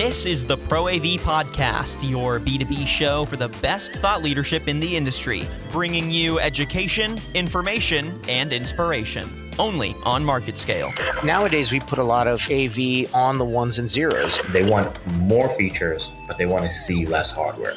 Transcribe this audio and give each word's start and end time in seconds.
This 0.00 0.24
is 0.24 0.46
the 0.46 0.56
Pro 0.56 0.88
AV 0.88 1.20
Podcast, 1.20 2.08
your 2.08 2.40
B2B 2.40 2.86
show 2.86 3.26
for 3.26 3.36
the 3.36 3.50
best 3.60 3.92
thought 3.96 4.22
leadership 4.22 4.66
in 4.66 4.80
the 4.80 4.96
industry, 4.96 5.46
bringing 5.70 6.10
you 6.10 6.40
education, 6.40 7.20
information, 7.34 8.18
and 8.26 8.50
inspiration. 8.50 9.28
Only 9.58 9.94
on 10.06 10.24
market 10.24 10.56
scale. 10.56 10.90
Nowadays, 11.22 11.70
we 11.70 11.80
put 11.80 11.98
a 11.98 12.02
lot 12.02 12.26
of 12.26 12.40
AV 12.50 13.14
on 13.14 13.36
the 13.36 13.44
ones 13.44 13.78
and 13.78 13.90
zeros. 13.90 14.40
They 14.48 14.64
want 14.64 15.06
more 15.16 15.50
features, 15.50 16.08
but 16.26 16.38
they 16.38 16.46
want 16.46 16.64
to 16.64 16.72
see 16.72 17.04
less 17.04 17.30
hardware. 17.30 17.74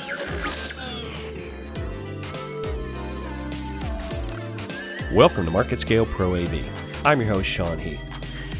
Welcome 5.11 5.43
to 5.43 5.51
Market 5.51 5.81
Scale 5.81 6.05
Pro 6.05 6.35
AV. 6.35 6.65
I'm 7.05 7.19
your 7.19 7.33
host, 7.33 7.49
Sean 7.49 7.77
Heath. 7.77 7.99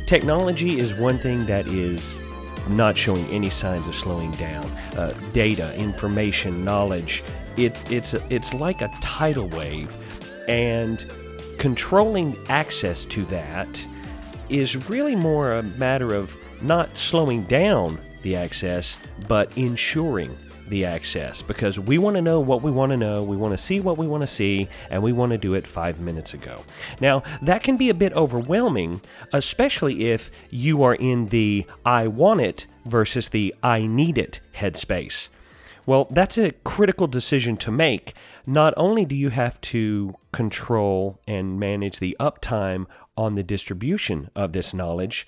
Technology 0.05 0.79
is 0.81 0.93
one 0.95 1.17
thing 1.17 1.45
that 1.45 1.65
is 1.67 2.22
not 2.69 2.97
showing 2.97 3.25
any 3.27 3.49
signs 3.49 3.87
of 3.87 3.95
slowing 3.95 4.31
down. 4.31 4.65
Uh, 4.97 5.13
data, 5.33 5.75
information, 5.75 6.63
knowledge, 6.63 7.23
it, 7.57 7.91
it's, 7.91 8.13
it's 8.29 8.53
like 8.53 8.81
a 8.81 8.89
tidal 9.01 9.47
wave, 9.49 9.95
and 10.47 11.05
controlling 11.59 12.37
access 12.49 13.05
to 13.05 13.25
that 13.25 13.87
is 14.49 14.89
really 14.89 15.15
more 15.15 15.51
a 15.51 15.63
matter 15.63 16.13
of 16.13 16.35
not 16.61 16.95
slowing 16.97 17.43
down 17.43 17.99
the 18.21 18.35
access, 18.35 18.97
but 19.27 19.55
ensuring 19.57 20.35
the 20.67 20.85
access 20.85 21.41
because 21.41 21.79
we 21.79 21.97
want 21.97 22.15
to 22.15 22.21
know 22.21 22.39
what 22.39 22.61
we 22.61 22.71
want 22.71 22.91
to 22.91 22.97
know, 22.97 23.23
we 23.23 23.37
want 23.37 23.53
to 23.53 23.57
see 23.57 23.79
what 23.79 23.97
we 23.97 24.07
want 24.07 24.21
to 24.21 24.27
see, 24.27 24.67
and 24.89 25.03
we 25.03 25.11
want 25.11 25.31
to 25.31 25.37
do 25.37 25.53
it 25.53 25.67
five 25.67 25.99
minutes 25.99 26.33
ago. 26.33 26.61
Now, 27.01 27.23
that 27.41 27.63
can 27.63 27.77
be 27.77 27.89
a 27.89 27.93
bit 27.93 28.13
overwhelming, 28.13 29.01
especially 29.31 30.09
if 30.09 30.31
you 30.49 30.83
are 30.83 30.95
in 30.95 31.27
the 31.27 31.65
I 31.85 32.07
want 32.07 32.41
it 32.41 32.67
versus 32.85 33.29
the 33.29 33.53
I 33.61 33.87
need 33.87 34.17
it 34.17 34.39
headspace. 34.55 35.29
Well, 35.85 36.07
that's 36.09 36.37
a 36.37 36.53
critical 36.63 37.07
decision 37.07 37.57
to 37.57 37.71
make. 37.71 38.13
Not 38.45 38.73
only 38.77 39.03
do 39.05 39.15
you 39.15 39.29
have 39.29 39.59
to 39.61 40.15
control 40.31 41.19
and 41.27 41.59
manage 41.59 41.99
the 41.99 42.15
uptime 42.19 42.85
on 43.17 43.35
the 43.35 43.43
distribution 43.43 44.29
of 44.35 44.53
this 44.53 44.73
knowledge, 44.73 45.27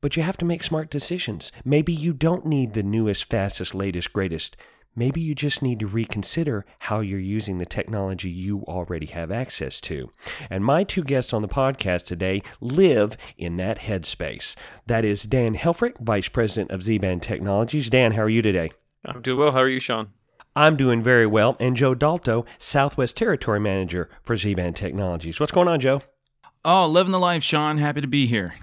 but 0.00 0.16
you 0.16 0.22
have 0.22 0.36
to 0.38 0.44
make 0.44 0.62
smart 0.62 0.90
decisions. 0.90 1.52
Maybe 1.64 1.92
you 1.92 2.12
don't 2.12 2.46
need 2.46 2.72
the 2.72 2.82
newest, 2.82 3.28
fastest, 3.30 3.74
latest, 3.74 4.12
greatest. 4.12 4.56
Maybe 4.94 5.20
you 5.20 5.34
just 5.34 5.62
need 5.62 5.78
to 5.78 5.86
reconsider 5.86 6.66
how 6.80 7.00
you're 7.00 7.20
using 7.20 7.58
the 7.58 7.66
technology 7.66 8.28
you 8.28 8.62
already 8.62 9.06
have 9.06 9.30
access 9.30 9.80
to. 9.82 10.10
And 10.50 10.64
my 10.64 10.82
two 10.82 11.04
guests 11.04 11.32
on 11.32 11.42
the 11.42 11.48
podcast 11.48 12.04
today 12.04 12.42
live 12.60 13.16
in 13.36 13.58
that 13.58 13.78
headspace. 13.80 14.56
That 14.86 15.04
is 15.04 15.22
Dan 15.22 15.54
Helfrich, 15.54 15.98
Vice 16.00 16.28
President 16.28 16.72
of 16.72 16.82
Z 16.82 16.98
Band 16.98 17.22
Technologies. 17.22 17.90
Dan, 17.90 18.12
how 18.12 18.22
are 18.22 18.28
you 18.28 18.42
today? 18.42 18.72
I'm 19.04 19.22
doing 19.22 19.38
well. 19.38 19.52
How 19.52 19.60
are 19.60 19.68
you, 19.68 19.78
Sean? 19.78 20.08
I'm 20.56 20.76
doing 20.76 21.00
very 21.00 21.26
well. 21.26 21.56
And 21.60 21.76
Joe 21.76 21.94
Dalto, 21.94 22.44
Southwest 22.58 23.16
Territory 23.16 23.60
Manager 23.60 24.10
for 24.22 24.36
Z 24.36 24.56
Band 24.56 24.74
Technologies. 24.74 25.38
What's 25.38 25.52
going 25.52 25.68
on, 25.68 25.78
Joe? 25.78 26.02
Oh, 26.64 26.88
living 26.88 27.12
the 27.12 27.20
life, 27.20 27.44
Sean. 27.44 27.78
Happy 27.78 28.00
to 28.00 28.08
be 28.08 28.26
here. 28.26 28.54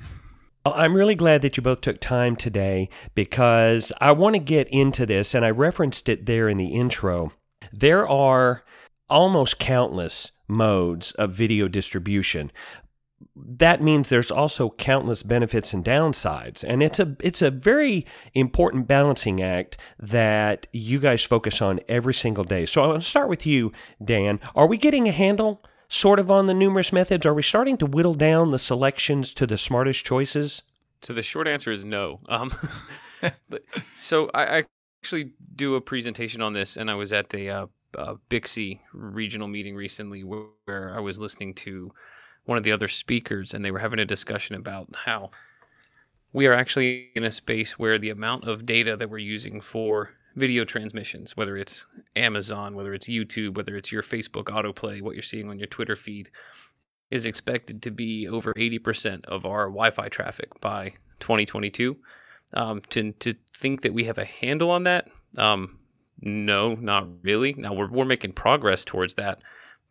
I'm 0.66 0.96
really 0.96 1.16
glad 1.16 1.44
that 1.44 1.58
you 1.58 1.64
both 1.64 1.82
took 1.82 2.00
time 2.00 2.36
today 2.36 2.90
because 3.14 3.92
I 4.02 4.12
want 4.14 4.34
to 4.34 4.40
get 4.40 4.68
into 4.70 5.06
this, 5.06 5.36
and 5.36 5.46
I 5.46 5.52
referenced 5.52 6.10
it 6.10 6.26
there 6.26 6.50
in 6.50 6.58
the 6.58 6.70
intro. 6.70 7.34
There 7.72 8.08
are 8.10 8.64
almost 9.08 9.60
countless 9.60 10.32
modes 10.48 11.12
of 11.14 11.34
video 11.34 11.68
distribution. 11.68 12.52
That 13.36 13.82
means 13.82 14.10
there's 14.10 14.32
also 14.32 14.72
countless 14.72 15.22
benefits 15.22 15.72
and 15.72 15.86
downsides, 15.86 16.64
and 16.68 16.82
it's 16.82 17.00
a 17.00 17.16
it's 17.20 17.42
a 17.42 17.52
very 17.52 18.06
important 18.34 18.88
balancing 18.88 19.42
act 19.42 19.78
that 20.00 20.68
you 20.74 21.00
guys 21.00 21.24
focus 21.24 21.62
on 21.62 21.80
every 21.88 22.14
single 22.14 22.44
day. 22.44 22.66
So 22.66 22.84
I 22.84 22.88
want 22.88 23.04
to 23.04 23.08
start 23.08 23.30
with 23.30 23.46
you, 23.46 23.72
Dan. 24.04 24.40
Are 24.56 24.68
we 24.68 24.78
getting 24.78 25.08
a 25.08 25.12
handle? 25.12 25.64
Sort 25.96 26.20
of 26.20 26.30
on 26.30 26.48
the 26.48 26.54
numerous 26.54 26.92
methods? 26.92 27.26
Are 27.26 27.34
we 27.34 27.42
starting 27.42 27.78
to 27.78 27.86
whittle 27.86 28.16
down 28.16 28.52
the 28.52 28.60
selections 28.60 29.34
to 29.36 29.48
the 29.48 29.58
smartest 29.58 30.04
choices? 30.04 30.62
So 31.02 31.14
the 31.14 31.24
short 31.24 31.48
answer 31.48 31.72
is 31.72 31.86
no. 31.86 32.20
Um, 32.28 32.54
but, 33.50 33.64
so 33.96 34.30
I, 34.34 34.58
I, 34.58 34.64
actually 35.02 35.32
do 35.56 35.76
a 35.76 35.80
presentation 35.80 36.42
on 36.42 36.52
this, 36.52 36.76
and 36.76 36.92
I 36.92 36.96
was 36.96 37.14
at 37.14 37.30
the 37.30 37.50
uh, 37.50 37.68
uh, 37.98 38.16
BICSI 38.30 38.82
regional 38.92 39.48
meeting 39.48 39.74
recently 39.74 40.26
where, 40.26 40.48
where 40.66 40.94
I 40.94 41.00
was 41.00 41.18
listening 41.18 41.54
to 41.54 41.94
one 42.44 42.58
of 42.58 42.66
the 42.66 42.74
other 42.74 42.90
speakers, 42.90 43.54
and 43.54 43.64
they 43.64 43.72
were 43.72 43.80
having 43.80 44.00
a 44.00 44.06
discussion 44.06 44.58
about 44.58 44.90
how 45.06 45.32
we 46.34 46.46
are 46.46 46.54
actually 46.54 47.12
in 47.16 47.24
a 47.24 47.32
space 47.32 47.80
where 47.80 47.98
the 47.98 48.10
amount 48.10 48.50
of 48.50 48.66
data 48.66 48.98
that 48.98 49.10
we're 49.10 49.20
using 49.20 49.62
for 49.62 50.10
video 50.36 50.66
transmissions, 50.66 51.38
whether 51.38 51.58
it's 51.58 51.86
Amazon, 52.16 52.76
whether 52.76 52.94
it's 52.94 53.08
YouTube, 53.08 53.56
whether 53.56 53.76
it's 53.76 53.92
your 53.92 54.02
Facebook 54.02 54.46
autoplay, 54.46 55.02
what 55.02 55.16
you're 55.16 55.24
seeing 55.24 55.50
on 55.50 55.58
your 55.58 55.68
Twitter 55.68 55.96
feed, 55.96 56.30
is 57.10 57.26
expected 57.26 57.82
to 57.84 57.92
be 57.92 58.28
over 58.28 58.54
80% 58.54 59.26
of 59.26 59.46
our 59.46 59.66
Wi 59.66 59.90
Fi 59.92 60.10
traffic 60.10 60.60
by 60.60 60.94
2022. 61.20 61.98
Um, 62.54 62.82
to, 62.90 63.12
to 63.14 63.36
think 63.54 63.82
that 63.82 63.94
we 63.94 64.06
have 64.06 64.18
a 64.18 64.26
handle 64.26 64.70
on 64.70 64.84
that, 64.84 65.10
um, 65.38 65.80
no, 66.22 66.76
not 66.76 67.08
really. 67.24 67.54
Now 67.54 67.74
we're, 67.74 67.90
we're 67.90 68.06
making 68.06 68.34
progress 68.34 68.86
towards 68.86 69.16
that, 69.16 69.42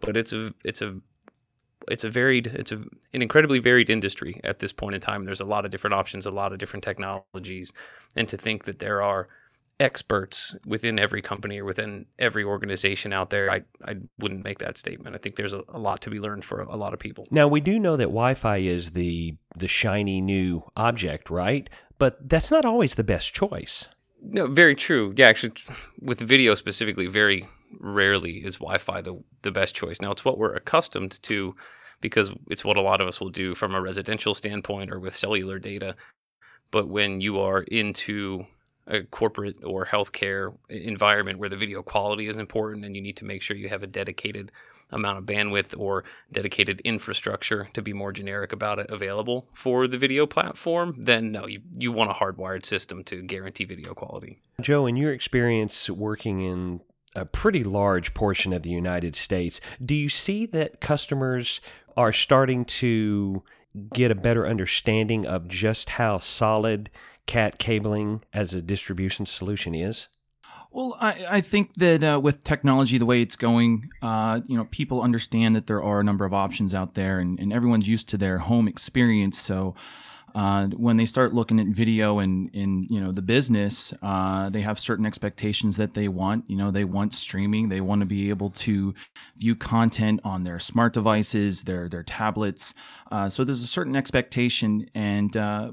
but 0.00 0.16
it's 0.16 0.32
a 0.32 0.54
it's 0.64 0.80
a 0.80 0.96
it's 1.88 2.04
a 2.04 2.08
varied 2.08 2.46
it's 2.46 2.72
a, 2.72 2.76
an 2.76 3.20
incredibly 3.22 3.58
varied 3.58 3.90
industry 3.90 4.40
at 4.44 4.58
this 4.58 4.72
point 4.72 4.94
in 4.94 5.00
time. 5.00 5.24
There's 5.24 5.40
a 5.40 5.44
lot 5.44 5.64
of 5.64 5.70
different 5.70 5.94
options, 5.94 6.26
a 6.26 6.30
lot 6.30 6.52
of 6.52 6.58
different 6.58 6.84
technologies, 6.84 7.72
and 8.16 8.28
to 8.28 8.36
think 8.36 8.64
that 8.64 8.78
there 8.78 9.02
are 9.02 9.28
experts 9.80 10.54
within 10.66 10.98
every 10.98 11.20
company 11.20 11.60
or 11.60 11.64
within 11.64 12.06
every 12.18 12.44
organization 12.44 13.12
out 13.12 13.30
there, 13.30 13.50
I, 13.50 13.62
I 13.84 13.96
wouldn't 14.18 14.44
make 14.44 14.58
that 14.58 14.78
statement. 14.78 15.14
I 15.14 15.18
think 15.18 15.36
there's 15.36 15.52
a, 15.52 15.62
a 15.68 15.78
lot 15.78 16.00
to 16.02 16.10
be 16.10 16.20
learned 16.20 16.44
for 16.44 16.60
a, 16.60 16.74
a 16.74 16.76
lot 16.76 16.94
of 16.94 17.00
people. 17.00 17.26
Now 17.30 17.48
we 17.48 17.60
do 17.60 17.78
know 17.78 17.96
that 17.96 18.04
Wi-Fi 18.04 18.58
is 18.58 18.92
the 18.92 19.36
the 19.56 19.68
shiny 19.68 20.20
new 20.20 20.64
object, 20.76 21.30
right? 21.30 21.68
But 21.98 22.28
that's 22.28 22.50
not 22.50 22.64
always 22.64 22.94
the 22.94 23.04
best 23.04 23.32
choice. 23.32 23.88
No, 24.22 24.46
very 24.46 24.74
true. 24.74 25.12
Yeah, 25.16 25.28
actually, 25.28 25.54
with 26.00 26.18
video 26.18 26.54
specifically, 26.54 27.06
very 27.06 27.48
rarely 27.80 28.44
is 28.44 28.56
Wi-Fi 28.56 29.00
the 29.02 29.22
the 29.42 29.50
best 29.50 29.74
choice. 29.74 30.00
Now 30.00 30.12
it's 30.12 30.24
what 30.24 30.38
we're 30.38 30.54
accustomed 30.54 31.22
to 31.24 31.54
because 32.00 32.32
it's 32.50 32.64
what 32.64 32.76
a 32.76 32.82
lot 32.82 33.00
of 33.00 33.08
us 33.08 33.20
will 33.20 33.30
do 33.30 33.54
from 33.54 33.74
a 33.74 33.80
residential 33.80 34.34
standpoint 34.34 34.90
or 34.90 35.00
with 35.00 35.16
cellular 35.16 35.58
data. 35.58 35.96
But 36.70 36.88
when 36.88 37.20
you 37.20 37.38
are 37.40 37.62
into 37.62 38.46
a 38.86 39.02
corporate 39.02 39.62
or 39.64 39.86
healthcare 39.86 40.54
environment 40.68 41.38
where 41.38 41.48
the 41.48 41.56
video 41.56 41.82
quality 41.82 42.26
is 42.26 42.36
important 42.36 42.84
and 42.84 42.94
you 42.94 43.02
need 43.02 43.16
to 43.16 43.24
make 43.24 43.42
sure 43.42 43.56
you 43.56 43.68
have 43.68 43.82
a 43.82 43.86
dedicated 43.86 44.52
amount 44.90 45.18
of 45.18 45.24
bandwidth 45.24 45.78
or 45.78 46.04
dedicated 46.30 46.80
infrastructure 46.80 47.68
to 47.72 47.82
be 47.82 47.92
more 47.92 48.12
generic 48.12 48.52
about 48.52 48.78
it 48.78 48.88
available 48.90 49.48
for 49.52 49.86
the 49.88 49.98
video 49.98 50.26
platform, 50.26 50.94
then 50.98 51.32
no, 51.32 51.46
you, 51.46 51.60
you 51.78 51.90
want 51.90 52.10
a 52.10 52.14
hardwired 52.14 52.64
system 52.64 53.02
to 53.04 53.22
guarantee 53.22 53.64
video 53.64 53.94
quality. 53.94 54.40
Joe, 54.60 54.86
in 54.86 54.96
your 54.96 55.12
experience 55.12 55.88
working 55.90 56.40
in 56.40 56.80
a 57.16 57.24
pretty 57.24 57.64
large 57.64 58.12
portion 58.14 58.52
of 58.52 58.62
the 58.62 58.70
United 58.70 59.16
States, 59.16 59.60
do 59.84 59.94
you 59.94 60.08
see 60.08 60.46
that 60.46 60.80
customers 60.80 61.60
are 61.96 62.12
starting 62.12 62.64
to 62.64 63.42
get 63.92 64.10
a 64.10 64.14
better 64.14 64.46
understanding 64.46 65.26
of 65.26 65.48
just 65.48 65.90
how 65.90 66.18
solid 66.18 66.90
cat 67.26 67.58
cabling 67.58 68.22
as 68.32 68.54
a 68.54 68.62
distribution 68.62 69.26
solution 69.26 69.74
is? 69.74 70.08
Well, 70.74 70.96
I, 71.00 71.26
I 71.28 71.40
think 71.40 71.74
that 71.74 72.02
uh, 72.02 72.20
with 72.20 72.42
technology 72.42 72.98
the 72.98 73.06
way 73.06 73.22
it's 73.22 73.36
going, 73.36 73.90
uh, 74.02 74.40
you 74.46 74.56
know, 74.56 74.64
people 74.64 75.02
understand 75.02 75.54
that 75.54 75.68
there 75.68 75.80
are 75.80 76.00
a 76.00 76.04
number 76.04 76.24
of 76.24 76.34
options 76.34 76.74
out 76.74 76.94
there, 76.94 77.20
and, 77.20 77.38
and 77.38 77.52
everyone's 77.52 77.86
used 77.86 78.08
to 78.08 78.16
their 78.16 78.38
home 78.38 78.66
experience. 78.66 79.38
So, 79.38 79.76
uh, 80.34 80.66
when 80.68 80.96
they 80.96 81.06
start 81.06 81.32
looking 81.32 81.60
at 81.60 81.68
video 81.68 82.18
and 82.18 82.50
in 82.52 82.86
you 82.90 83.00
know 83.00 83.12
the 83.12 83.22
business, 83.22 83.94
uh, 84.02 84.50
they 84.50 84.62
have 84.62 84.78
certain 84.78 85.06
expectations 85.06 85.76
that 85.76 85.94
they 85.94 86.08
want. 86.08 86.48
You 86.50 86.56
know, 86.56 86.70
they 86.72 86.84
want 86.84 87.14
streaming. 87.14 87.68
They 87.68 87.80
want 87.80 88.00
to 88.00 88.06
be 88.06 88.30
able 88.30 88.50
to 88.50 88.94
view 89.36 89.54
content 89.54 90.20
on 90.24 90.42
their 90.42 90.58
smart 90.58 90.92
devices, 90.92 91.64
their 91.64 91.88
their 91.88 92.02
tablets. 92.02 92.74
Uh, 93.12 93.30
so 93.30 93.44
there's 93.44 93.62
a 93.62 93.68
certain 93.68 93.94
expectation, 93.94 94.88
and 94.94 95.36
uh, 95.36 95.70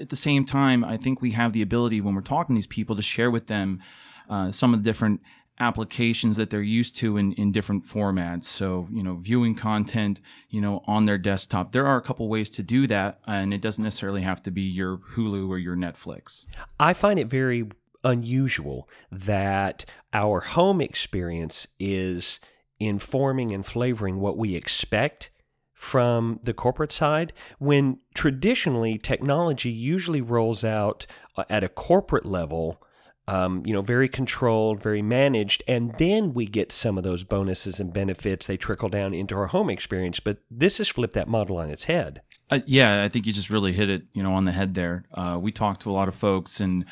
at 0.00 0.08
the 0.08 0.16
same 0.16 0.44
time, 0.44 0.84
I 0.84 0.96
think 0.96 1.22
we 1.22 1.30
have 1.32 1.52
the 1.52 1.62
ability 1.62 2.00
when 2.00 2.16
we're 2.16 2.20
talking 2.20 2.56
to 2.56 2.58
these 2.58 2.66
people 2.66 2.96
to 2.96 3.02
share 3.02 3.30
with 3.30 3.46
them 3.46 3.80
uh, 4.28 4.50
some 4.50 4.74
of 4.74 4.82
the 4.82 4.84
different 4.90 5.20
applications 5.60 6.36
that 6.36 6.50
they're 6.50 6.62
used 6.62 6.96
to 6.96 7.16
in, 7.16 7.32
in 7.34 7.52
different 7.52 7.86
formats. 7.86 8.44
So, 8.44 8.88
you 8.90 9.02
know, 9.02 9.16
viewing 9.16 9.54
content, 9.54 10.20
you 10.48 10.60
know, 10.60 10.82
on 10.86 11.04
their 11.04 11.18
desktop. 11.18 11.72
There 11.72 11.86
are 11.86 11.96
a 11.96 12.02
couple 12.02 12.28
ways 12.28 12.50
to 12.50 12.62
do 12.62 12.86
that, 12.88 13.20
and 13.26 13.54
it 13.54 13.60
doesn't 13.60 13.84
necessarily 13.84 14.22
have 14.22 14.42
to 14.42 14.50
be 14.50 14.62
your 14.62 14.98
Hulu 15.14 15.48
or 15.48 15.58
your 15.58 15.76
Netflix. 15.76 16.46
I 16.80 16.92
find 16.92 17.18
it 17.18 17.28
very 17.28 17.68
unusual 18.02 18.88
that 19.10 19.84
our 20.12 20.40
home 20.40 20.80
experience 20.80 21.66
is 21.78 22.40
informing 22.80 23.52
and 23.52 23.64
flavoring 23.64 24.20
what 24.20 24.36
we 24.36 24.54
expect 24.54 25.30
from 25.72 26.38
the 26.42 26.54
corporate 26.54 26.92
side 26.92 27.32
when 27.58 27.98
traditionally 28.14 28.96
technology 28.96 29.70
usually 29.70 30.20
rolls 30.20 30.64
out 30.64 31.06
uh, 31.36 31.44
at 31.50 31.64
a 31.64 31.68
corporate 31.68 32.24
level 32.24 32.80
um, 33.26 33.62
you 33.64 33.72
know, 33.72 33.82
very 33.82 34.08
controlled, 34.08 34.82
very 34.82 35.02
managed, 35.02 35.62
and 35.66 35.94
then 35.98 36.34
we 36.34 36.46
get 36.46 36.72
some 36.72 36.98
of 36.98 37.04
those 37.04 37.24
bonuses 37.24 37.80
and 37.80 37.92
benefits. 37.92 38.46
They 38.46 38.56
trickle 38.56 38.88
down 38.88 39.14
into 39.14 39.36
our 39.36 39.46
home 39.46 39.70
experience. 39.70 40.20
But 40.20 40.38
this 40.50 40.78
has 40.78 40.88
flipped 40.88 41.14
that 41.14 41.28
model 41.28 41.56
on 41.56 41.70
its 41.70 41.84
head. 41.84 42.20
Uh, 42.50 42.60
yeah, 42.66 43.02
I 43.02 43.08
think 43.08 43.26
you 43.26 43.32
just 43.32 43.50
really 43.50 43.72
hit 43.72 43.88
it, 43.88 44.02
you 44.12 44.22
know, 44.22 44.34
on 44.34 44.44
the 44.44 44.52
head 44.52 44.74
there. 44.74 45.04
Uh, 45.14 45.38
we 45.40 45.52
talked 45.52 45.82
to 45.82 45.90
a 45.90 45.92
lot 45.92 46.08
of 46.08 46.14
folks, 46.14 46.60
and 46.60 46.84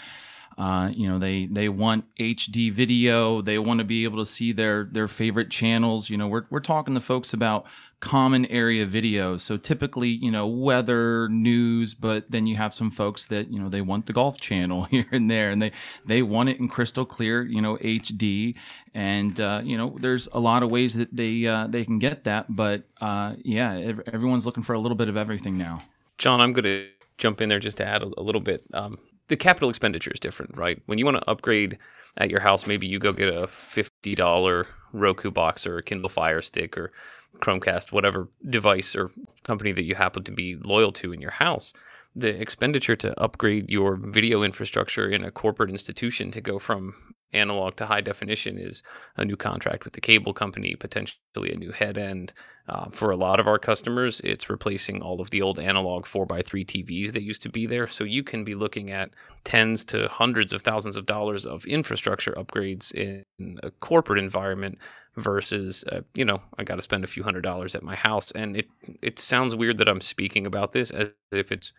uh, 0.59 0.91
you 0.93 1.09
know, 1.09 1.19
they 1.19 1.47
they 1.47 1.69
want 1.69 2.05
HD 2.19 2.73
video. 2.73 3.41
They 3.41 3.59
want 3.59 3.79
to 3.79 3.85
be 3.85 4.05
able 4.05 4.19
to 4.19 4.27
see 4.27 4.53
their 4.53 4.85
their 4.85 5.09
favorite 5.09 5.51
channels. 5.51 6.11
You 6.11 6.17
know, 6.17 6.29
we're 6.29 6.45
we're 6.51 6.61
talking 6.61 6.95
to 6.95 7.01
folks 7.01 7.33
about 7.33 7.67
common 8.01 8.45
area 8.47 8.87
videos. 8.87 9.41
So 9.41 9.57
typically, 9.57 10.09
you 10.09 10.31
know, 10.31 10.47
weather, 10.47 11.29
news, 11.29 11.95
but 11.95 12.31
then 12.31 12.47
you 12.47 12.57
have 12.57 12.75
some 12.75 12.91
folks 12.91 13.27
that 13.27 13.53
you 13.53 13.61
know 13.61 13.69
they 13.69 13.81
want 13.81 14.07
the 14.07 14.13
golf 14.13 14.41
channel 14.41 14.85
here 14.91 15.07
and 15.11 15.31
there, 15.31 15.51
and 15.51 15.63
they 15.63 15.73
they 16.05 16.23
want 16.23 16.49
it 16.49 16.59
in 16.59 16.69
crystal 16.69 17.07
clear, 17.07 17.43
you 17.43 17.61
know, 17.61 17.77
HD. 17.79 18.55
And 18.95 19.41
uh, 19.41 19.63
you 19.65 19.79
know, 19.79 19.97
there's 19.99 20.29
a 20.33 20.41
lot 20.41 20.63
of 20.63 20.71
ways 20.71 20.95
that 20.95 21.15
they 21.15 21.47
uh, 21.47 21.67
they 21.67 21.85
can 21.85 21.99
get 21.99 22.25
that. 22.25 22.55
But 22.55 22.83
uh, 23.01 23.37
yeah, 23.43 23.95
everyone's 24.13 24.45
looking 24.45 24.63
for 24.63 24.75
a 24.75 24.79
little 24.79 24.97
bit 24.97 25.09
of 25.09 25.17
everything 25.17 25.57
now. 25.57 25.83
John, 26.19 26.41
I'm 26.41 26.53
going 26.53 26.65
to 26.65 26.89
jump 27.19 27.41
in 27.41 27.49
there 27.49 27.59
just 27.59 27.79
to 27.79 27.87
add 27.87 28.03
a, 28.03 28.11
a 28.19 28.23
little 28.23 28.41
bit. 28.41 28.65
Um, 28.75 28.99
the 29.33 29.37
capital 29.39 29.71
expenditure 29.71 30.11
is 30.11 30.21
different, 30.21 30.55
right? 30.59 30.83
When 30.85 30.99
you 30.99 31.07
want 31.07 31.17
to 31.17 31.31
upgrade 31.31 31.79
at 32.19 32.29
your 32.29 32.41
house, 32.41 32.67
maybe 32.67 32.87
you 32.87 32.99
go 32.99 33.15
get 33.15 33.35
a 33.35 33.47
fifty 33.47 34.15
dollar 34.15 34.67
Roku 34.93 35.31
box 35.31 35.67
or 35.67 35.79
a 35.79 35.83
Kindle 35.83 36.11
Fire 36.11 36.43
Stick 36.43 36.77
or 36.77 36.93
Chromecast, 37.39 37.93
whatever 37.93 38.29
device 38.51 38.95
or 38.95 39.11
company 39.43 39.73
that 39.73 39.85
you 39.85 39.95
happen 39.95 40.23
to 40.25 40.33
be 40.33 40.57
loyal 40.63 40.93
to 40.93 41.15
in 41.15 41.23
your 41.23 41.31
house. 41.31 41.73
The 42.15 42.29
expenditure 42.29 42.95
to 42.97 43.19
upgrade 43.19 43.71
your 43.71 43.97
video 43.97 44.43
infrastructure 44.43 45.09
in 45.09 45.25
a 45.25 45.31
corporate 45.31 45.71
institution 45.71 46.31
to 46.33 46.43
go 46.43 46.59
from 46.59 47.15
analog 47.33 47.77
to 47.77 47.87
high 47.87 48.01
definition 48.01 48.59
is 48.59 48.83
a 49.17 49.25
new 49.25 49.37
contract 49.37 49.85
with 49.85 49.95
the 49.95 50.01
cable 50.01 50.35
company, 50.35 50.75
potentially 50.75 51.53
a 51.53 51.57
new 51.57 51.73
head 51.73 51.99
end, 51.99 52.33
uh, 52.69 52.89
for 52.93 53.11
a 53.11 53.17
lot 53.17 53.41
of 53.41 53.49
our 53.49 53.59
customers, 53.59 54.21
it's 54.23 54.49
replacing 54.49 55.03
all 55.03 55.21
of 55.21 55.31
the 55.31 55.43
old 55.43 55.59
analog 55.59 56.05
4x3 56.05 56.65
TVs 56.65 57.13
that 57.13 57.23
used 57.23 57.43
to 57.43 57.49
be 57.49 57.67
there. 57.67 57.89
So 57.89 58.05
you 58.05 58.23
can 58.23 58.45
be 58.45 58.55
looking 58.55 58.91
at 58.91 59.11
tens 59.43 59.85
to 59.87 60.09
hundreds 60.09 60.53
of 60.53 60.63
thousands 60.63 60.97
of 60.97 61.05
dollars 61.05 61.45
of 61.45 61.65
infrastructure 61.67 62.33
upgrades 62.33 62.93
in 62.93 63.25
a 63.63 63.71
corporate 63.73 64.21
environment 64.21 64.79
versus, 65.17 65.83
uh, 65.91 66.03
you 66.15 66.25
know, 66.25 66.41
I 66.57 66.63
got 66.63 66.77
to 66.77 66.83
spend 66.83 67.03
a 67.03 67.09
few 67.09 67.25
hundred 67.25 67.43
dollars 67.43 67.75
at 67.75 67.83
my 67.83 67.97
house. 67.97 68.31
And 68.31 68.57
it, 68.57 68.69
it 69.03 69.19
sounds 69.19 69.57
weird 69.57 69.79
that 69.79 69.89
I'm 69.89 70.01
speaking 70.01 70.47
about 70.47 70.73
this 70.73 70.93
as 70.93 71.09
if 71.33 71.51
it's 71.51 71.73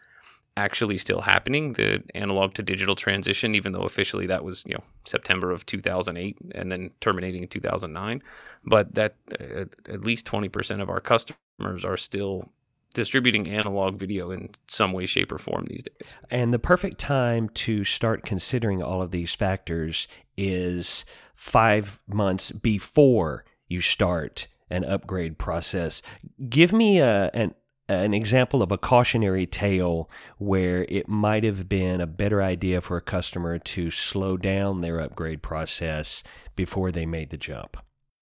actually 0.56 0.98
still 0.98 1.22
happening 1.22 1.74
the 1.74 2.04
analog 2.14 2.54
to 2.54 2.62
digital 2.62 2.96
transition 2.96 3.56
even 3.56 3.72
though 3.72 3.84
officially 3.84 4.28
that 4.28 4.44
was 4.44 4.64
you 4.66 4.74
know 4.74 4.84
September 5.06 5.52
of 5.52 5.66
2008 5.66 6.38
and 6.54 6.72
then 6.72 6.92
terminating 7.02 7.42
in 7.44 7.50
2009 7.50 8.22
but 8.64 8.94
that 8.94 9.16
uh, 9.40 9.66
at 9.90 10.02
least 10.02 10.26
20% 10.26 10.82
of 10.82 10.90
our 10.90 11.00
customers 11.00 11.84
are 11.84 11.98
still 11.98 12.50
distributing 12.94 13.48
analog 13.50 13.98
video 13.98 14.32
in 14.32 14.50
some 14.68 14.94
way 14.94 15.06
shape 15.06 15.32
or 15.32 15.38
form 15.38 15.66
these 15.68 15.84
days. 15.84 16.16
And 16.30 16.54
the 16.54 16.60
perfect 16.60 17.00
time 17.00 17.50
to 17.50 17.84
start 17.84 18.24
considering 18.24 18.82
all 18.82 19.02
of 19.02 19.12
these 19.12 19.34
factors 19.34 20.08
is 20.38 21.06
5 21.34 22.00
months 22.08 22.52
before 22.52 23.46
you 23.68 23.82
start 23.82 24.48
an 24.70 24.86
upgrade 24.86 25.38
process. 25.38 26.02
Give 26.50 26.72
me 26.72 27.00
a, 27.00 27.30
an 27.34 27.56
an 27.90 28.14
example 28.14 28.62
of 28.62 28.72
a 28.72 28.78
cautionary 28.78 29.46
tale 29.46 30.10
where 30.38 30.86
it 30.90 31.08
might 31.08 31.44
have 31.44 31.68
been 31.68 32.00
a 32.00 32.08
better 32.08 32.42
idea 32.42 32.82
for 32.82 32.98
a 32.98 33.02
customer 33.02 33.60
to 33.60 33.92
slow 33.92 34.38
down 34.38 34.82
their 34.82 35.00
upgrade 35.00 35.42
process 35.42 36.24
before 36.56 36.92
they 36.92 37.06
made 37.06 37.30
the 37.30 37.38
jump? 37.38 37.78